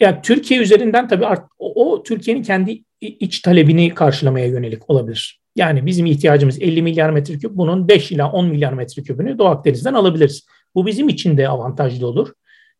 Yani 0.01 0.19
Türkiye 0.23 0.61
üzerinden 0.61 1.09
tabii 1.09 1.27
art, 1.27 1.45
o, 1.59 1.93
o 1.93 2.03
Türkiye'nin 2.03 2.43
kendi 2.43 2.83
iç 3.01 3.41
talebini 3.41 3.95
karşılamaya 3.95 4.47
yönelik 4.47 4.91
olabilir. 4.91 5.41
Yani 5.57 5.87
bizim 5.87 6.07
ihtiyacımız 6.07 6.63
50 6.63 6.83
milyar 6.83 7.11
metreküp 7.11 7.51
bunun 7.51 7.89
5 7.89 8.13
ila 8.13 8.33
10 8.33 8.47
milyar 8.47 8.73
metreküpünü 8.73 9.39
Doğu 9.39 9.49
Akdeniz'den 9.49 9.95
alabiliriz. 9.95 10.47
Bu 10.75 10.87
bizim 10.87 11.09
için 11.09 11.37
de 11.37 11.49
avantajlı 11.49 12.07
olur. 12.07 12.33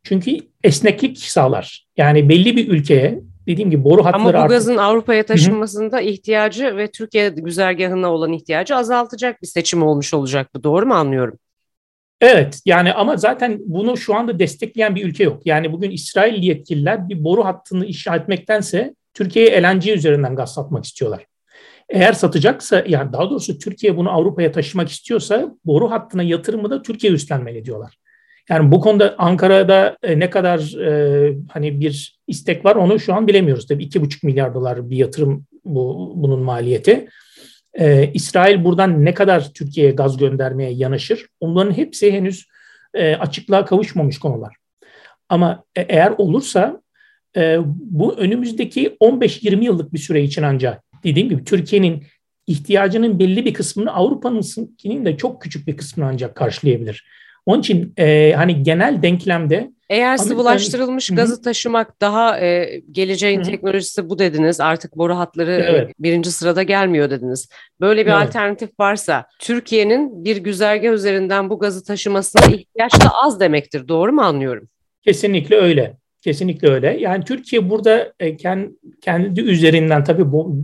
Çünkü 0.03 0.39
esneklik 0.65 1.19
sağlar. 1.19 1.87
Yani 1.97 2.29
belli 2.29 2.57
bir 2.57 2.69
ülkeye 2.69 3.21
dediğim 3.47 3.71
gibi 3.71 3.85
boru 3.85 4.05
hatları 4.05 4.37
Ama 4.39 4.45
bu 4.45 4.49
gazın 4.49 4.73
artık... 4.73 4.85
Avrupa'ya 4.85 5.27
taşınmasında 5.27 5.97
Hı-hı. 5.97 6.05
ihtiyacı 6.05 6.77
ve 6.77 6.91
Türkiye 6.91 7.29
güzergahına 7.29 8.13
olan 8.13 8.33
ihtiyacı 8.33 8.77
azaltacak 8.77 9.43
bir 9.43 9.47
seçim 9.47 9.83
olmuş 9.83 10.15
olacak 10.15 10.49
bu. 10.55 10.63
Doğru 10.63 10.87
mu 10.87 10.95
anlıyorum? 10.95 11.39
Evet 12.21 12.61
yani 12.65 12.93
ama 12.93 13.17
zaten 13.17 13.59
bunu 13.67 13.97
şu 13.97 14.15
anda 14.15 14.39
destekleyen 14.39 14.95
bir 14.95 15.05
ülke 15.05 15.25
yok. 15.25 15.43
Yani 15.45 15.73
bugün 15.73 15.91
İsrail 15.91 16.43
yetkililer 16.43 17.09
bir 17.09 17.25
boru 17.25 17.45
hattını 17.45 17.87
inşa 17.87 18.17
etmektense 18.17 18.95
Türkiye'ye 19.15 19.63
LNG 19.63 19.87
üzerinden 19.87 20.37
gaz 20.37 20.55
satmak 20.55 20.85
istiyorlar. 20.85 21.27
Eğer 21.89 22.13
satacaksa 22.13 22.85
yani 22.89 23.13
daha 23.13 23.31
doğrusu 23.31 23.59
Türkiye 23.59 23.97
bunu 23.97 24.11
Avrupa'ya 24.11 24.53
taşımak 24.53 24.89
istiyorsa 24.89 25.55
boru 25.65 25.91
hattına 25.91 26.23
yatırımı 26.23 26.71
da 26.71 26.83
Türkiye 26.83 27.13
üstlenmeli 27.13 27.65
diyorlar. 27.65 27.99
Yani 28.49 28.73
bu 28.73 28.81
konuda 28.81 29.15
Ankara'da 29.19 29.97
e, 30.03 30.19
ne 30.19 30.31
kadar 30.31 30.81
e, 30.81 31.37
hani 31.49 31.81
bir 31.81 32.19
istek 32.27 32.65
var 32.65 32.77
onu 32.77 33.01
şu 33.01 33.15
an 33.15 33.27
bilemiyoruz. 33.27 33.67
Tabii 33.67 33.85
iki 33.85 34.01
buçuk 34.01 34.23
milyar 34.23 34.55
dolar 34.55 34.91
bir 34.91 34.97
yatırım 34.97 35.47
bu 35.65 36.13
bunun 36.17 36.41
maliyeti. 36.41 37.09
Ee, 37.79 38.11
İsrail 38.15 38.65
buradan 38.65 39.05
ne 39.05 39.15
kadar 39.15 39.53
Türkiye'ye 39.53 39.93
gaz 39.93 40.17
göndermeye 40.17 40.71
yanaşır? 40.71 41.27
Onların 41.41 41.73
hepsi 41.73 42.13
henüz 42.13 42.47
e, 42.95 43.17
açıklığa 43.17 43.65
kavuşmamış 43.65 44.19
konular. 44.19 44.57
Ama 45.29 45.65
e, 45.77 45.81
eğer 45.81 46.11
olursa 46.19 46.83
e, 47.37 47.59
bu 47.67 48.15
önümüzdeki 48.15 48.97
15-20 49.01 49.65
yıllık 49.65 49.93
bir 49.93 49.99
süre 49.99 50.23
için 50.23 50.43
ancak 50.43 50.83
dediğim 51.05 51.29
gibi 51.29 51.45
Türkiye'nin 51.45 52.05
ihtiyacının 52.47 53.19
belli 53.19 53.45
bir 53.45 53.55
kısmını 53.55 53.95
Avrupa'nın 53.95 54.43
de 55.05 55.17
çok 55.17 55.43
küçük 55.43 55.67
bir 55.67 55.77
kısmını 55.77 56.09
ancak 56.09 56.35
karşılayabilir. 56.35 57.05
Onun 57.47 57.61
için 57.61 57.95
e, 57.99 58.33
hani 58.37 58.63
genel 58.63 59.03
denklemde 59.03 59.71
eğer 59.91 60.17
sıvılaştırılmış 60.17 61.11
hı. 61.11 61.15
gazı 61.15 61.43
taşımak 61.43 62.01
daha 62.01 62.41
e, 62.41 62.81
geleceğin 62.91 63.41
hı. 63.41 63.45
teknolojisi 63.45 64.09
bu 64.11 64.19
dediniz. 64.19 64.61
Artık 64.61 64.97
boru 64.97 65.17
hatları 65.17 65.53
evet. 65.53 65.95
birinci 65.99 66.33
sırada 66.33 66.63
gelmiyor 66.63 67.11
dediniz. 67.11 67.49
Böyle 67.81 68.07
bir 68.07 68.11
evet. 68.11 68.29
alternatif 68.29 68.71
varsa 68.81 69.27
Türkiye'nin 69.41 70.25
bir 70.25 70.37
güzergah 70.37 70.93
üzerinden 70.93 71.51
bu 71.51 71.59
gazı 71.59 71.85
taşımasına 71.85 72.47
ihtiyaç 72.47 73.01
da 73.01 73.09
az 73.23 73.41
demektir. 73.41 73.89
Doğru 73.89 74.13
mu 74.13 74.23
anlıyorum? 74.23 74.69
Kesinlikle 75.03 75.57
öyle. 75.57 75.97
Kesinlikle 76.23 76.69
öyle. 76.69 76.97
Yani 77.01 77.25
Türkiye 77.25 77.71
burada 77.71 78.13
e, 78.21 78.37
kendi 79.01 79.41
üzerinden 79.41 80.05
tabii 80.05 80.33
bu 80.33 80.57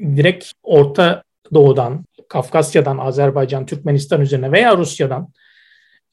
direkt 0.00 0.52
Orta 0.62 1.22
Doğu'dan, 1.54 2.04
Kafkasya'dan, 2.28 2.98
Azerbaycan, 2.98 3.66
Türkmenistan 3.66 4.20
üzerine 4.20 4.52
veya 4.52 4.76
Rusya'dan 4.76 5.28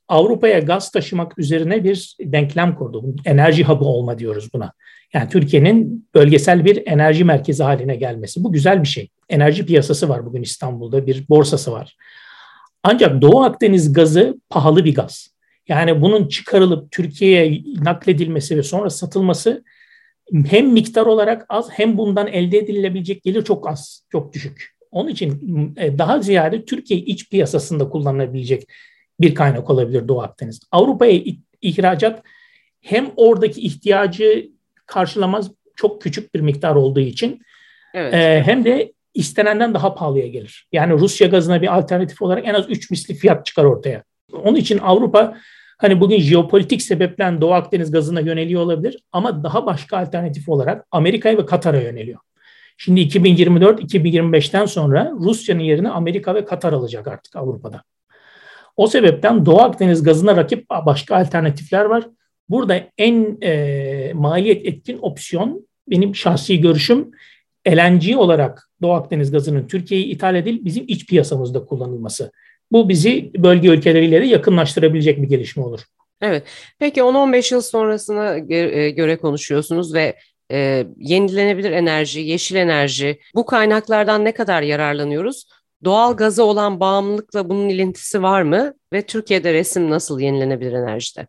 Avrupa'ya 0.10 0.60
gaz 0.60 0.92
taşımak 0.92 1.40
üzerine 1.40 1.84
bir 1.84 2.16
denklem 2.20 2.76
kurdu. 2.76 3.16
Enerji 3.26 3.64
hub'ı 3.64 3.86
olma 3.86 4.20
diyoruz 4.20 4.50
buna. 4.54 4.74
Yani 5.14 5.30
Türkiye'nin 5.30 6.08
bölgesel 6.16 6.66
bir 6.66 6.88
enerji 6.88 7.24
merkezi 7.24 7.64
haline 7.64 7.96
gelmesi. 7.96 8.44
Bu 8.44 8.52
güzel 8.52 8.82
bir 8.84 8.88
şey. 8.88 9.10
Enerji 9.30 9.66
piyasası 9.66 10.10
var 10.10 10.26
bugün 10.26 10.42
İstanbul'da, 10.42 11.08
bir 11.08 11.30
borsası 11.30 11.72
var. 11.72 11.96
Ancak 12.84 13.22
Doğu 13.22 13.44
Akdeniz 13.44 13.94
gazı 13.94 14.40
pahalı 14.50 14.86
bir 14.86 14.96
gaz. 14.96 15.30
Yani 15.68 16.02
bunun 16.02 16.28
çıkarılıp 16.28 16.92
Türkiye'ye 16.92 17.64
nakledilmesi 17.84 18.58
ve 18.58 18.64
sonra 18.64 18.90
satılması 18.90 19.64
hem 20.50 20.72
miktar 20.72 21.06
olarak 21.06 21.46
az 21.50 21.70
hem 21.72 21.98
bundan 21.98 22.28
elde 22.28 22.58
edilebilecek 22.58 23.24
gelir 23.24 23.44
çok 23.44 23.70
az, 23.70 24.04
çok 24.12 24.34
düşük. 24.34 24.76
Onun 24.92 25.10
için 25.10 25.74
e, 25.78 25.98
daha 25.98 26.22
ziyade 26.22 26.66
Türkiye 26.66 27.00
iç 27.00 27.30
piyasasında 27.30 27.90
kullanılabilecek 27.90 28.64
bir 29.22 29.36
kaynak 29.36 29.70
olabilir 29.70 30.08
Doğu 30.08 30.22
Akdeniz. 30.22 30.60
Avrupa'ya 30.72 31.22
ihracat 31.62 32.24
hem 32.82 33.12
oradaki 33.16 33.62
ihtiyacı 33.62 34.50
karşılamaz 34.86 35.52
çok 35.76 36.02
küçük 36.02 36.36
bir 36.36 36.40
miktar 36.40 36.76
olduğu 36.76 37.00
için 37.00 37.42
evet. 37.94 38.14
e, 38.14 38.44
hem 38.46 38.66
de 38.66 38.94
istenenden 39.14 39.74
daha 39.74 39.96
pahalıya 39.96 40.28
gelir. 40.28 40.68
Yani 40.72 40.94
Rusya 40.94 41.28
gazına 41.28 41.62
bir 41.62 41.78
alternatif 41.78 42.22
olarak 42.22 42.48
en 42.48 42.54
az 42.54 42.70
3 42.70 42.92
misli 42.92 43.14
fiyat 43.14 43.46
çıkar 43.46 43.64
ortaya. 43.64 44.04
Onun 44.34 44.56
için 44.56 44.78
Avrupa 44.78 45.38
hani 45.78 46.02
bugün 46.02 46.20
jeopolitik 46.20 46.82
sebepten 46.82 47.42
Doğu 47.42 47.54
Akdeniz 47.54 47.92
gazına 47.92 48.20
yöneliyor 48.20 48.62
olabilir 48.62 49.04
ama 49.12 49.44
daha 49.44 49.66
başka 49.66 49.98
alternatif 49.98 50.50
olarak 50.50 50.86
Amerika'ya 50.92 51.38
ve 51.38 51.46
Katar'a 51.46 51.82
yöneliyor. 51.82 52.20
Şimdi 52.78 53.02
2024-2025'ten 53.02 54.66
sonra 54.66 55.12
Rusya'nın 55.20 55.64
yerine 55.64 55.90
Amerika 55.90 56.36
ve 56.36 56.46
Katar 56.46 56.74
alacak 56.74 57.08
artık 57.08 57.36
Avrupa'da. 57.36 57.84
O 58.80 58.88
sebepten 58.88 59.46
Doğu 59.46 59.60
Akdeniz 59.60 60.04
gazına 60.04 60.36
rakip 60.36 60.70
başka 60.70 61.16
alternatifler 61.16 61.86
var. 61.86 62.08
Burada 62.50 62.82
en 62.98 63.38
e, 63.44 64.12
maliyet 64.14 64.66
etkin 64.66 65.00
opsiyon 65.02 65.68
benim 65.88 66.16
şahsi 66.16 66.62
görüşüm 66.62 67.12
LNG 67.68 68.18
olarak 68.18 68.70
Doğu 68.82 68.92
Akdeniz 68.92 69.32
gazının 69.32 69.68
Türkiye'ye 69.68 70.08
ithal 70.08 70.36
edil 70.36 70.66
bizim 70.66 70.84
iç 70.88 71.08
piyasamızda 71.08 71.66
kullanılması. 71.66 72.32
Bu 72.72 72.90
bizi 72.90 73.32
bölge 73.38 73.68
ülkeleriyle 73.68 74.22
de 74.22 74.26
yakınlaştırabilecek 74.26 75.22
bir 75.22 75.28
gelişme 75.28 75.64
olur. 75.64 75.82
Evet. 76.22 76.44
Peki 76.80 77.00
10-15 77.00 77.54
yıl 77.54 77.62
sonrasına 77.62 78.36
e, 78.56 78.90
göre 78.90 79.18
konuşuyorsunuz 79.18 79.94
ve 79.94 80.16
e, 80.52 80.88
yenilenebilir 80.98 81.72
enerji, 81.72 82.20
yeşil 82.20 82.56
enerji 82.56 83.20
bu 83.36 83.46
kaynaklardan 83.46 84.26
ne 84.26 84.32
kadar 84.32 84.62
yararlanıyoruz? 84.62 85.46
Doğal 85.84 86.18
gaza 86.18 86.44
olan 86.44 86.80
bağımlılıkla 86.80 87.50
bunun 87.50 87.70
ilintisi 87.70 88.24
var 88.24 88.42
mı? 88.42 88.74
Ve 88.94 89.02
Türkiye'de 89.02 89.54
resim 89.54 89.90
nasıl 89.90 90.20
yenilenebilir 90.20 90.74
enerjide? 90.74 91.28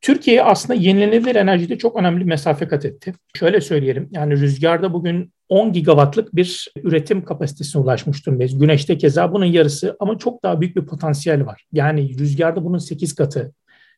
Türkiye 0.00 0.42
aslında 0.42 0.74
yenilenebilir 0.74 1.34
enerjide 1.34 1.78
çok 1.78 1.96
önemli 1.96 2.24
mesafe 2.24 2.68
kat 2.68 2.84
etti. 2.84 3.14
Şöyle 3.34 3.60
söyleyelim, 3.60 4.08
yani 4.12 4.40
rüzgarda 4.40 4.92
bugün 4.92 5.32
10 5.48 5.72
gigawattlık 5.72 6.36
bir 6.36 6.72
üretim 6.82 7.24
kapasitesine 7.24 7.82
ulaşmış 7.82 8.26
durumdayız. 8.26 8.58
Güneşte 8.58 8.98
keza 8.98 9.32
bunun 9.32 9.44
yarısı 9.44 9.96
ama 10.00 10.18
çok 10.18 10.42
daha 10.42 10.60
büyük 10.60 10.76
bir 10.76 10.86
potansiyel 10.86 11.46
var. 11.46 11.64
Yani 11.72 12.18
rüzgarda 12.18 12.64
bunun 12.64 12.78
8 12.78 13.14
katı, 13.14 13.52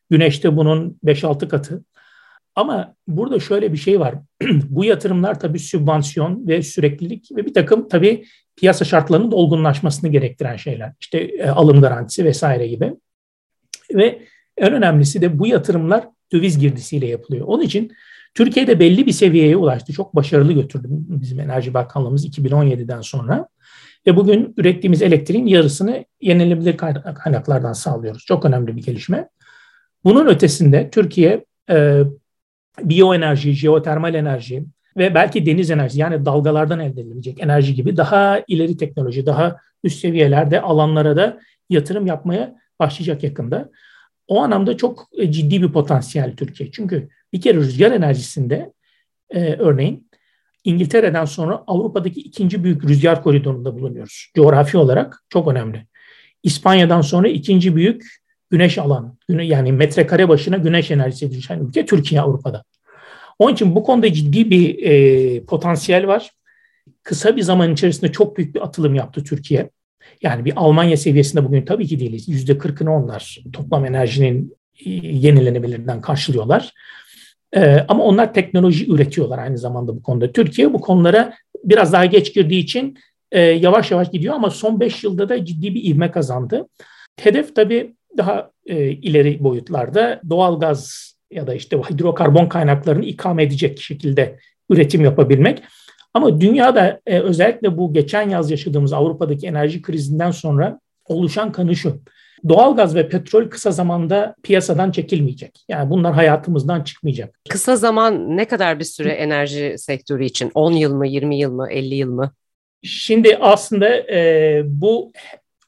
güneşte 0.09 0.57
bunun 0.57 0.99
5-6 1.05 1.47
katı. 1.47 1.83
Ama 2.55 2.95
burada 3.07 3.39
şöyle 3.39 3.73
bir 3.73 3.77
şey 3.77 3.99
var. 3.99 4.15
Bu 4.69 4.85
yatırımlar 4.85 5.39
tabii 5.39 5.59
sübvansiyon 5.59 6.47
ve 6.47 6.61
süreklilik 6.61 7.31
ve 7.31 7.45
bir 7.45 7.53
takım 7.53 7.89
tabii 7.89 8.25
piyasa 8.55 8.85
şartlarının 8.85 9.31
olgunlaşmasını 9.31 10.09
gerektiren 10.09 10.55
şeyler. 10.55 10.93
İşte 10.99 11.17
e, 11.17 11.49
alım 11.49 11.81
garantisi 11.81 12.25
vesaire 12.25 12.67
gibi. 12.67 12.93
Ve 13.93 14.21
en 14.57 14.73
önemlisi 14.73 15.21
de 15.21 15.39
bu 15.39 15.47
yatırımlar 15.47 16.07
döviz 16.33 16.59
girdisiyle 16.59 17.07
yapılıyor. 17.07 17.45
Onun 17.47 17.63
için 17.63 17.91
Türkiye'de 18.33 18.79
belli 18.79 19.05
bir 19.05 19.11
seviyeye 19.11 19.57
ulaştı. 19.57 19.93
Çok 19.93 20.15
başarılı 20.15 20.53
götürdü 20.53 20.87
bizim 20.89 21.39
Enerji 21.39 21.73
Bakanlığımız 21.73 22.27
2017'den 22.27 23.01
sonra. 23.01 23.47
Ve 24.07 24.15
bugün 24.15 24.53
ürettiğimiz 24.57 25.01
elektriğin 25.01 25.45
yarısını 25.45 26.05
yenilenebilir 26.21 26.77
kaynaklardan 27.15 27.73
sağlıyoruz. 27.73 28.25
Çok 28.25 28.45
önemli 28.45 28.77
bir 28.77 28.83
gelişme. 28.83 29.29
Bunun 30.03 30.27
ötesinde 30.27 30.89
Türkiye 30.89 31.45
e, 31.69 32.01
biyoenerji, 32.81 33.53
jeotermal 33.53 34.13
enerji 34.13 34.63
ve 34.97 35.15
belki 35.15 35.45
deniz 35.45 35.71
enerjisi 35.71 35.99
yani 35.99 36.25
dalgalardan 36.25 36.79
elde 36.79 37.01
edilecek 37.01 37.43
enerji 37.43 37.75
gibi 37.75 37.97
daha 37.97 38.41
ileri 38.47 38.77
teknoloji, 38.77 39.25
daha 39.25 39.57
üst 39.83 39.99
seviyelerde 39.99 40.61
alanlara 40.61 41.15
da 41.15 41.39
yatırım 41.69 42.07
yapmaya 42.07 42.55
başlayacak 42.79 43.23
yakında. 43.23 43.69
O 44.27 44.41
anlamda 44.41 44.77
çok 44.77 45.07
e, 45.17 45.31
ciddi 45.31 45.61
bir 45.61 45.71
potansiyel 45.71 46.35
Türkiye. 46.35 46.71
Çünkü 46.71 47.09
bir 47.33 47.41
kere 47.41 47.57
rüzgar 47.57 47.91
enerjisinde 47.91 48.73
e, 49.29 49.53
örneğin 49.53 50.09
İngiltere'den 50.63 51.25
sonra 51.25 51.63
Avrupa'daki 51.67 52.19
ikinci 52.19 52.63
büyük 52.63 52.83
rüzgar 52.83 53.23
koridorunda 53.23 53.79
bulunuyoruz. 53.79 54.31
Coğrafi 54.35 54.77
olarak 54.77 55.23
çok 55.29 55.47
önemli. 55.47 55.87
İspanya'dan 56.43 57.01
sonra 57.01 57.27
ikinci 57.27 57.75
büyük 57.75 58.05
güneş 58.49 58.77
alanı. 58.77 59.11
Yani 59.29 59.71
metrekare 59.71 60.29
başına 60.29 60.57
güneş 60.57 60.91
enerjisi 60.91 61.31
düşen 61.31 61.59
ülke 61.59 61.85
Türkiye 61.85 62.21
Avrupa'da. 62.21 62.63
Onun 63.39 63.53
için 63.53 63.75
bu 63.75 63.83
konuda 63.83 64.13
ciddi 64.13 64.49
bir 64.49 64.83
e, 64.83 65.45
potansiyel 65.45 66.07
var. 66.07 66.31
Kısa 67.03 67.35
bir 67.35 67.41
zaman 67.41 67.73
içerisinde 67.73 68.11
çok 68.11 68.37
büyük 68.37 68.55
bir 68.55 68.61
atılım 68.61 68.95
yaptı 68.95 69.23
Türkiye. 69.23 69.69
Yani 70.21 70.45
bir 70.45 70.53
Almanya 70.55 70.97
seviyesinde 70.97 71.45
bugün 71.45 71.65
tabii 71.65 71.87
ki 71.87 71.99
değiliz. 71.99 72.29
Yüzde 72.29 72.57
kırkını 72.57 72.95
onlar 72.95 73.43
toplam 73.53 73.85
enerjinin 73.85 74.53
e, 74.85 74.89
yenilenebilirden 74.89 76.01
karşılıyorlar. 76.01 76.73
Ee, 77.55 77.85
ama 77.87 78.03
onlar 78.03 78.33
teknoloji 78.33 78.91
üretiyorlar 78.91 79.39
aynı 79.39 79.57
zamanda 79.57 79.95
bu 79.95 80.03
konuda. 80.03 80.31
Türkiye 80.31 80.73
bu 80.73 80.81
konulara 80.81 81.33
biraz 81.63 81.93
daha 81.93 82.05
geç 82.05 82.33
girdiği 82.33 82.63
için 82.63 82.97
e, 83.31 83.41
yavaş 83.41 83.91
yavaş 83.91 84.11
gidiyor 84.11 84.35
ama 84.35 84.49
son 84.49 84.79
5 84.79 85.03
yılda 85.03 85.29
da 85.29 85.45
ciddi 85.45 85.75
bir 85.75 85.83
ivme 85.83 86.11
kazandı. 86.11 86.67
Hedef 87.19 87.55
tabii 87.55 87.94
daha 88.17 88.51
e, 88.65 88.89
ileri 88.89 89.43
boyutlarda 89.43 90.21
doğal 90.29 90.59
gaz 90.59 91.11
ya 91.31 91.47
da 91.47 91.53
işte 91.53 91.77
hidrokarbon 91.77 92.45
kaynaklarını 92.45 93.05
ikame 93.05 93.43
edecek 93.43 93.81
şekilde 93.81 94.39
üretim 94.69 95.03
yapabilmek. 95.03 95.63
Ama 96.13 96.41
dünyada 96.41 97.01
e, 97.05 97.19
özellikle 97.19 97.77
bu 97.77 97.93
geçen 97.93 98.29
yaz 98.29 98.51
yaşadığımız 98.51 98.93
Avrupa'daki 98.93 99.47
enerji 99.47 99.81
krizinden 99.81 100.31
sonra 100.31 100.79
oluşan 101.05 101.51
kanı 101.51 101.75
şu. 101.75 102.01
Doğalgaz 102.49 102.95
ve 102.95 103.09
petrol 103.09 103.49
kısa 103.49 103.71
zamanda 103.71 104.35
piyasadan 104.43 104.91
çekilmeyecek. 104.91 105.65
Yani 105.69 105.89
bunlar 105.89 106.13
hayatımızdan 106.13 106.83
çıkmayacak. 106.83 107.39
Kısa 107.49 107.75
zaman 107.75 108.37
ne 108.37 108.45
kadar 108.45 108.79
bir 108.79 108.83
süre 108.83 109.11
enerji 109.11 109.75
sektörü 109.77 110.25
için? 110.25 110.51
10 110.53 110.71
yıl 110.71 110.93
mı, 110.93 111.07
20 111.07 111.37
yıl 111.37 111.51
mı, 111.51 111.67
50 111.71 111.95
yıl 111.95 112.11
mı? 112.11 112.31
Şimdi 112.83 113.37
aslında 113.41 113.89
e, 113.89 114.61
bu 114.65 115.11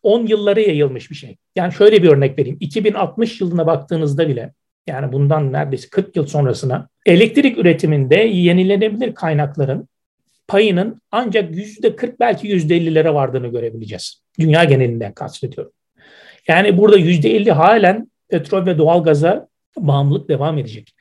10 0.08 0.26
yıllara 0.26 0.60
yayılmış 0.60 1.12
bir 1.12 1.15
şey. 1.15 1.38
Yani 1.56 1.74
şöyle 1.74 2.04
bir 2.04 2.10
örnek 2.10 2.39
vereyim. 2.39 2.58
2060 2.60 3.41
yılına 3.41 3.67
baktığınızda 3.67 4.28
bile 4.28 4.54
yani 4.88 5.13
bundan 5.13 5.54
neredeyse 5.54 5.89
40 5.89 6.15
yıl 6.15 6.28
sonrasına 6.28 6.89
elektrik 7.06 7.58
üretiminde 7.58 8.15
yenilenebilir 8.15 9.15
kaynakların 9.15 9.88
payının 10.48 11.02
ancak 11.12 11.52
%40 11.52 12.15
belki 12.20 12.48
%50'lere 12.48 13.13
vardığını 13.13 13.48
görebileceğiz. 13.48 14.22
Dünya 14.39 14.63
genelinden 14.63 15.13
kastediyorum. 15.13 15.72
Yani 16.48 16.78
burada 16.78 16.98
%50 17.00 17.52
halen 17.52 18.12
petrol 18.30 18.65
ve 18.65 18.78
doğalgaza 18.78 19.48
bağımlılık 19.78 20.30
devam 20.30 20.58
edecek. 20.58 20.93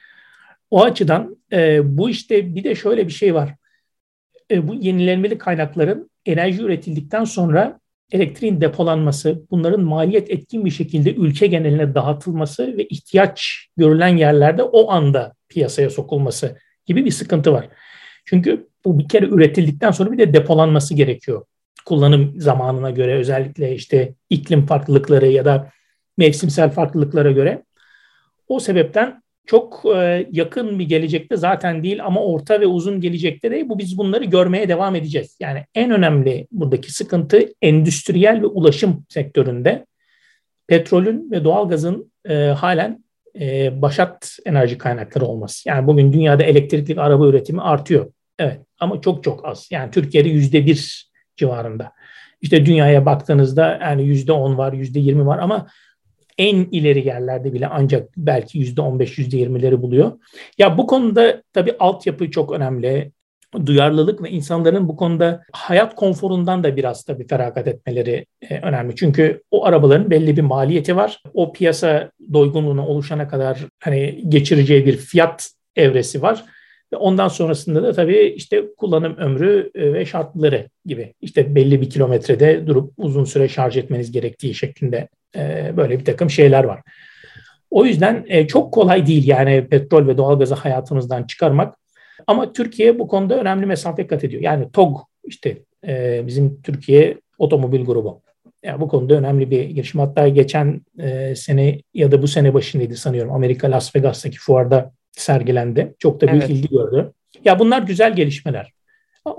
O 0.71 0.83
açıdan 0.83 1.37
e, 1.53 1.81
bu 1.99 2.11
işte 2.11 2.55
bir 2.55 2.64
de 2.64 2.75
şöyle 2.75 3.07
bir 3.07 3.12
şey 3.12 3.35
var. 3.35 3.55
E, 4.51 4.69
bu 4.69 4.75
yenilenebilir 4.75 5.38
kaynakların 5.38 6.11
enerji 6.27 6.62
üretildikten 6.62 7.25
sonra 7.25 7.81
elektriğin 8.12 8.61
depolanması, 8.61 9.42
bunların 9.51 9.81
maliyet 9.81 10.31
etkin 10.31 10.64
bir 10.64 10.71
şekilde 10.71 11.14
ülke 11.14 11.47
geneline 11.47 11.95
dağıtılması 11.95 12.79
ve 12.79 12.87
ihtiyaç 12.87 13.66
görülen 13.77 14.16
yerlerde 14.16 14.62
o 14.62 14.90
anda 14.90 15.35
piyasaya 15.49 15.90
sokulması 15.90 16.59
gibi 16.87 17.05
bir 17.05 17.11
sıkıntı 17.11 17.53
var. 17.53 17.69
Çünkü 18.25 18.69
bu 18.85 18.99
bir 18.99 19.09
kere 19.09 19.27
üretildikten 19.27 19.90
sonra 19.90 20.12
bir 20.12 20.19
de 20.19 20.33
depolanması 20.33 20.95
gerekiyor. 20.95 21.45
Kullanım 21.87 22.40
zamanına 22.40 22.90
göre 22.90 23.14
özellikle 23.14 23.75
işte 23.75 24.14
iklim 24.31 24.66
farklılıkları 24.66 25.27
ya 25.27 25.45
da 25.45 25.71
mevsimsel 26.19 26.71
farklılıklara 26.71 27.31
göre. 27.31 27.62
O 28.49 28.61
sebepten 28.61 29.23
çok 29.46 29.82
e, 29.96 30.26
yakın 30.32 30.78
bir 30.78 30.88
gelecekte 30.88 31.37
zaten 31.37 31.82
değil 31.82 32.04
ama 32.04 32.22
orta 32.22 32.61
ve 32.61 32.66
uzun 32.66 33.00
gelecekte 33.00 33.50
de 33.50 33.68
bu 33.68 33.78
biz 33.78 33.98
bunları 33.98 34.24
görmeye 34.24 34.68
devam 34.68 34.94
edeceğiz. 34.94 35.37
Yani 35.40 35.64
en 35.74 35.90
önemli 35.90 36.46
buradaki 36.52 36.92
sıkıntı 36.92 37.48
endüstriyel 37.62 38.42
ve 38.42 38.46
ulaşım 38.46 39.04
sektöründe 39.09 39.87
petrolün 40.66 41.30
ve 41.30 41.44
doğalgazın 41.44 42.12
e, 42.28 42.35
halen 42.35 43.04
e, 43.40 43.82
başat 43.82 44.38
enerji 44.46 44.78
kaynakları 44.78 45.24
olması. 45.24 45.68
Yani 45.68 45.87
bugün 45.87 46.12
dünyada 46.12 46.42
elektrikli 46.42 47.00
araba 47.00 47.26
üretimi 47.26 47.62
artıyor. 47.62 48.12
Evet 48.38 48.61
ama 48.80 49.00
çok 49.00 49.24
çok 49.24 49.44
az. 49.44 49.68
Yani 49.70 49.90
Türkiye'de 49.90 50.28
yüzde 50.28 50.66
bir 50.66 51.11
civarında. 51.37 51.92
İşte 52.40 52.66
dünyaya 52.66 53.06
baktığınızda 53.06 53.78
yani 53.82 54.04
yüzde 54.04 54.32
on 54.32 54.59
var, 54.59 54.72
yüzde 54.72 55.00
yirmi 55.00 55.26
var 55.26 55.38
ama 55.38 55.66
en 56.38 56.57
ileri 56.57 57.07
yerlerde 57.07 57.53
bile 57.53 57.66
ancak 57.66 58.09
belki 58.16 58.59
yüzde 58.59 58.81
on 58.81 58.99
beş, 58.99 59.18
yüzde 59.18 59.37
yirmileri 59.37 59.83
buluyor. 59.83 60.12
Ya 60.59 60.79
bu 60.79 60.87
konuda 60.87 61.42
tabii 61.53 61.75
altyapı 61.79 62.31
çok 62.31 62.53
önemli. 62.53 63.12
Duyarlılık 63.66 64.22
ve 64.22 64.31
insanların 64.31 64.88
bu 64.88 64.96
konuda 64.96 65.42
hayat 65.53 65.94
konforundan 65.94 66.64
da 66.64 66.77
biraz 66.77 67.05
tabii 67.05 67.27
feragat 67.27 67.66
etmeleri 67.66 68.27
e, 68.51 68.59
önemli. 68.59 68.96
Çünkü 68.96 69.42
o 69.51 69.64
arabaların 69.64 70.11
belli 70.11 70.37
bir 70.37 70.42
maliyeti 70.42 70.96
var. 70.96 71.22
O 71.35 71.53
piyasa 71.53 72.11
doygunluğuna 72.33 72.87
oluşana 72.87 73.29
kadar 73.29 73.59
hani 73.81 74.25
geçireceği 74.29 74.87
bir 74.87 74.96
fiyat 74.96 75.51
evresi 75.77 76.22
var. 76.22 76.44
Ve 76.92 76.96
ondan 76.96 77.29
sonrasında 77.29 77.83
da 77.83 77.92
tabii 77.92 78.35
işte 78.37 78.64
kullanım 78.77 79.16
ömrü 79.16 79.70
e, 79.75 79.92
ve 79.92 80.07
şartları 80.07 80.68
gibi 80.85 81.14
işte 81.20 81.55
belli 81.55 81.81
bir 81.81 81.90
kilometrede 81.90 82.66
durup 82.66 82.92
uzun 82.96 83.25
süre 83.25 83.49
şarj 83.49 83.77
etmeniz 83.77 84.12
gerektiği 84.12 84.55
şeklinde 84.55 85.09
e, 85.37 85.72
böyle 85.77 85.99
bir 85.99 86.05
takım 86.05 86.31
şeyler 86.31 86.64
var. 86.64 86.81
O 87.70 87.85
yüzden 87.85 88.25
e, 88.29 88.46
çok 88.46 88.75
kolay 88.75 89.07
değil 89.07 89.29
yani 89.29 89.68
petrol 89.68 90.07
ve 90.07 90.18
doğalgazı 90.18 90.55
hayatımızdan 90.55 91.22
çıkarmak. 91.22 91.75
Ama 92.27 92.53
Türkiye 92.53 92.99
bu 92.99 93.09
konuda 93.09 93.40
önemli 93.40 93.66
mesafe 93.66 94.07
kat 94.07 94.25
ediyor. 94.25 94.42
Yani 94.42 94.72
TOG 94.72 94.99
işte 95.25 95.59
bizim 96.27 96.62
Türkiye 96.62 97.18
otomobil 97.38 97.85
grubu. 97.85 98.22
Yani 98.62 98.81
bu 98.81 98.88
konuda 98.88 99.14
önemli 99.14 99.51
bir 99.51 99.64
girişim. 99.64 100.01
Hatta 100.01 100.29
geçen 100.29 100.81
sene 101.35 101.81
ya 101.94 102.12
da 102.12 102.22
bu 102.22 102.29
sene 102.29 102.55
başındaydı 102.55 102.96
sanıyorum. 102.96 103.33
Amerika 103.33 103.70
Las 103.70 103.96
Vegas'taki 103.96 104.38
fuarda 104.38 104.92
sergilendi. 105.12 105.94
Çok 105.99 106.20
da 106.20 106.29
büyük 106.29 106.42
evet. 106.42 106.51
ilgi 106.51 106.68
gördü. 106.68 107.12
Ya 107.44 107.59
bunlar 107.59 107.83
güzel 107.83 108.16
gelişmeler. 108.16 108.72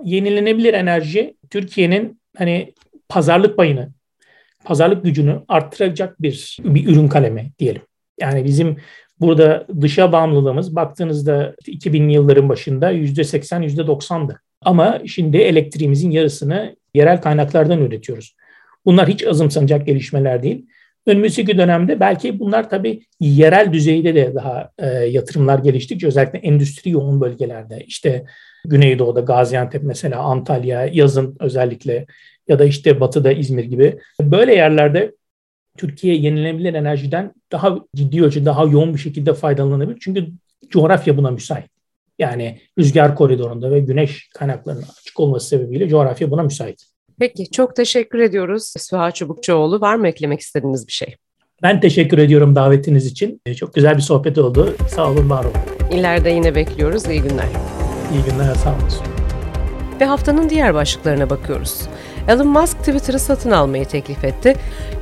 Yenilenebilir 0.03 0.73
enerji 0.73 1.37
Türkiye'nin 1.49 2.21
hani 2.37 2.73
pazarlık 3.09 3.57
payını, 3.57 3.89
pazarlık 4.67 5.03
gücünü 5.03 5.41
arttıracak 5.47 6.21
bir 6.21 6.57
bir 6.63 6.87
ürün 6.87 7.07
kalemi 7.07 7.51
diyelim. 7.59 7.81
Yani 8.19 8.45
bizim 8.45 8.77
burada 9.19 9.67
dışa 9.81 10.11
bağımlılığımız 10.11 10.75
baktığınızda 10.75 11.55
2000'li 11.67 12.13
yılların 12.13 12.49
başında 12.49 12.91
%80, 12.93 13.65
%90'dı. 13.65 14.41
Ama 14.61 14.99
şimdi 15.05 15.37
elektriğimizin 15.37 16.11
yarısını 16.11 16.75
yerel 16.93 17.21
kaynaklardan 17.21 17.81
üretiyoruz. 17.81 18.35
Bunlar 18.85 19.07
hiç 19.07 19.27
azımsanacak 19.27 19.85
gelişmeler 19.85 20.43
değil. 20.43 20.65
Önümüzdeki 21.05 21.57
dönemde 21.57 21.99
belki 21.99 22.39
bunlar 22.39 22.69
tabii 22.69 23.01
yerel 23.19 23.73
düzeyde 23.73 24.15
de 24.15 24.35
daha 24.35 24.71
e, 24.79 24.87
yatırımlar 24.87 25.59
geliştikçe 25.59 26.07
özellikle 26.07 26.39
endüstri 26.39 26.91
yoğun 26.91 27.21
bölgelerde 27.21 27.83
işte 27.87 28.25
Güneydoğu'da 28.65 29.19
Gaziantep 29.19 29.83
mesela 29.83 30.19
Antalya 30.19 30.85
yazın 30.85 31.35
özellikle 31.39 32.05
ya 32.47 32.59
da 32.59 32.65
işte 32.65 32.99
batıda 32.99 33.31
İzmir 33.31 33.63
gibi 33.63 33.99
böyle 34.21 34.55
yerlerde 34.55 35.15
Türkiye 35.77 36.15
yenilenebilir 36.15 36.73
enerjiden 36.73 37.33
daha 37.51 37.77
ciddi 37.95 38.23
ölçüde 38.23 38.45
daha 38.45 38.65
yoğun 38.65 38.93
bir 38.93 38.99
şekilde 38.99 39.33
faydalanabilir. 39.33 39.97
Çünkü 40.01 40.27
coğrafya 40.69 41.17
buna 41.17 41.31
müsait. 41.31 41.65
Yani 42.19 42.59
rüzgar 42.79 43.15
koridorunda 43.15 43.71
ve 43.71 43.79
güneş 43.79 44.29
kaynaklarının 44.35 44.85
açık 45.01 45.19
olması 45.19 45.47
sebebiyle 45.47 45.89
coğrafya 45.89 46.31
buna 46.31 46.43
müsait. 46.43 46.83
Peki 47.19 47.51
çok 47.51 47.75
teşekkür 47.75 48.19
ediyoruz 48.19 48.73
Süha 48.77 49.11
Çubukçuoğlu. 49.11 49.81
Var 49.81 49.95
mı 49.95 50.07
eklemek 50.07 50.39
istediğiniz 50.39 50.87
bir 50.87 50.91
şey? 50.91 51.15
Ben 51.63 51.79
teşekkür 51.79 52.17
ediyorum 52.17 52.55
davetiniz 52.55 53.05
için. 53.05 53.41
Çok 53.57 53.73
güzel 53.73 53.97
bir 53.97 54.01
sohbet 54.01 54.37
oldu. 54.37 54.75
Sağ 54.89 55.11
olun, 55.11 55.29
var 55.29 55.45
olun. 55.45 55.97
İleride 55.99 56.29
yine 56.29 56.55
bekliyoruz. 56.55 57.05
İyi 57.07 57.21
günler. 57.21 57.47
İyi 58.13 58.31
günler, 58.31 58.55
sağ 58.55 58.69
olun. 58.69 59.17
Ve 60.01 60.05
haftanın 60.05 60.49
diğer 60.49 60.73
başlıklarına 60.73 61.29
bakıyoruz. 61.29 61.81
Elon 62.27 62.47
Musk 62.47 62.77
Twitter'ı 62.77 63.19
satın 63.19 63.51
almayı 63.51 63.85
teklif 63.85 64.23
etti. 64.23 64.55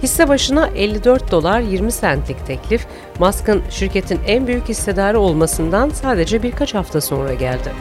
Hisse 0.03 0.27
başına 0.27 0.67
54 0.67 1.31
dolar 1.31 1.59
20 1.59 1.91
centlik 1.91 2.45
teklif, 2.45 2.87
Musk'ın 3.19 3.63
şirketin 3.69 4.19
en 4.27 4.47
büyük 4.47 4.69
hissedarı 4.69 5.19
olmasından 5.19 5.89
sadece 5.89 6.43
birkaç 6.43 6.73
hafta 6.73 7.01
sonra 7.01 7.33
geldi. 7.33 7.71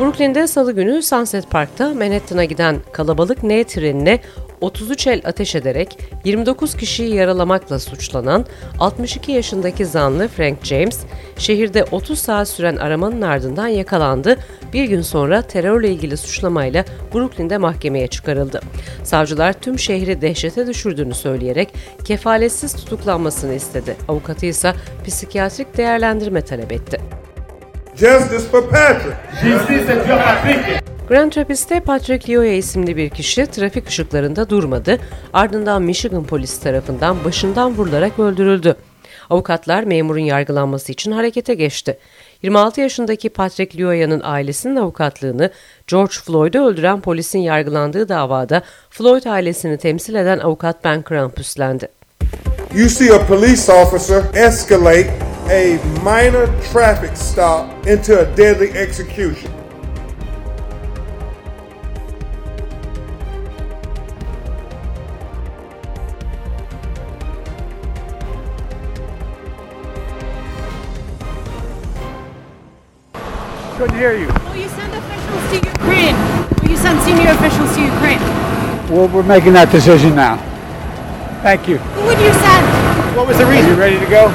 Brooklyn'de 0.00 0.46
salı 0.46 0.72
günü 0.72 1.02
Sunset 1.02 1.50
Park'ta 1.50 1.94
Manhattan'a 1.94 2.44
giden 2.44 2.76
kalabalık 2.92 3.42
N 3.42 3.64
trenine 3.64 4.20
33 4.64 5.06
el 5.06 5.20
ateş 5.24 5.54
ederek 5.54 5.98
29 6.24 6.76
kişiyi 6.76 7.14
yaralamakla 7.14 7.78
suçlanan 7.78 8.46
62 8.78 9.32
yaşındaki 9.32 9.86
zanlı 9.86 10.28
Frank 10.28 10.64
James, 10.64 11.00
şehirde 11.38 11.84
30 11.84 12.18
saat 12.18 12.48
süren 12.48 12.76
aramanın 12.76 13.22
ardından 13.22 13.66
yakalandı. 13.66 14.38
Bir 14.72 14.84
gün 14.84 15.02
sonra 15.02 15.42
terörle 15.42 15.88
ilgili 15.88 16.16
suçlamayla 16.16 16.84
Brooklyn'de 17.14 17.58
mahkemeye 17.58 18.06
çıkarıldı. 18.06 18.60
Savcılar 19.02 19.52
tüm 19.52 19.78
şehri 19.78 20.20
dehşete 20.20 20.66
düşürdüğünü 20.66 21.14
söyleyerek 21.14 21.74
kefaletsiz 22.04 22.76
tutuklanmasını 22.76 23.54
istedi. 23.54 23.96
Avukatı 24.08 24.46
ise 24.46 24.74
psikiyatrik 25.06 25.76
değerlendirme 25.76 26.40
talep 26.40 26.72
etti. 26.72 27.00
Justice 27.96 28.48
for 28.50 28.70
Patrick. 28.70 30.84
Grand 31.08 31.36
Rapids'te 31.36 31.80
Patrick 31.80 32.32
Lyoya 32.32 32.54
isimli 32.54 32.96
bir 32.96 33.10
kişi 33.10 33.46
trafik 33.46 33.88
ışıklarında 33.88 34.50
durmadı. 34.50 34.98
Ardından 35.32 35.82
Michigan 35.82 36.24
polisi 36.24 36.62
tarafından 36.62 37.24
başından 37.24 37.76
vurularak 37.76 38.18
öldürüldü. 38.18 38.76
Avukatlar 39.30 39.84
memurun 39.84 40.20
yargılanması 40.20 40.92
için 40.92 41.12
harekete 41.12 41.54
geçti. 41.54 41.98
26 42.42 42.80
yaşındaki 42.80 43.28
Patrick 43.28 43.78
Lyoya'nın 43.78 44.20
ailesinin 44.24 44.76
avukatlığını 44.76 45.50
George 45.86 46.14
Floyd'u 46.24 46.66
öldüren 46.66 47.00
polisin 47.00 47.38
yargılandığı 47.38 48.08
davada 48.08 48.62
Floyd 48.90 49.24
ailesini 49.24 49.78
temsil 49.78 50.14
eden 50.14 50.38
avukat 50.38 50.84
Ben 50.84 51.04
Crump 51.08 51.40
üstlendi. 51.40 51.88
You 52.76 52.88
see 52.88 53.14
a 53.14 53.26
police 53.26 53.72
officer 53.72 54.22
escalate 54.34 55.10
a 55.50 55.62
minor 56.04 56.48
traffic 56.72 57.16
stop 57.16 57.86
into 57.86 58.14
a 58.14 58.36
deadly 58.36 58.78
execution. 58.78 59.63
Couldn't 73.76 73.96
hear 73.98 74.16
you. 74.16 74.28
Will 74.28 74.54
you 74.54 74.68
send 74.68 74.94
officials 74.94 75.50
to 75.50 75.56
Ukraine? 75.56 76.14
Will 76.62 76.70
you 76.70 76.76
send 76.76 77.00
senior 77.02 77.30
officials 77.32 77.74
to 77.74 77.82
Ukraine? 77.82 78.20
Well, 78.88 79.08
we're 79.08 79.24
making 79.24 79.52
that 79.54 79.72
decision 79.72 80.14
now. 80.14 80.36
Thank 81.42 81.66
you. 81.66 81.78
Who 81.78 82.06
would 82.06 82.18
you 82.20 82.32
send? 82.32 83.16
What 83.16 83.26
was 83.26 83.36
the 83.36 83.46
reason? 83.46 83.66
Are 83.66 83.74
you 83.74 83.80
ready 83.80 83.98
to 83.98 84.06
go? 84.06 84.30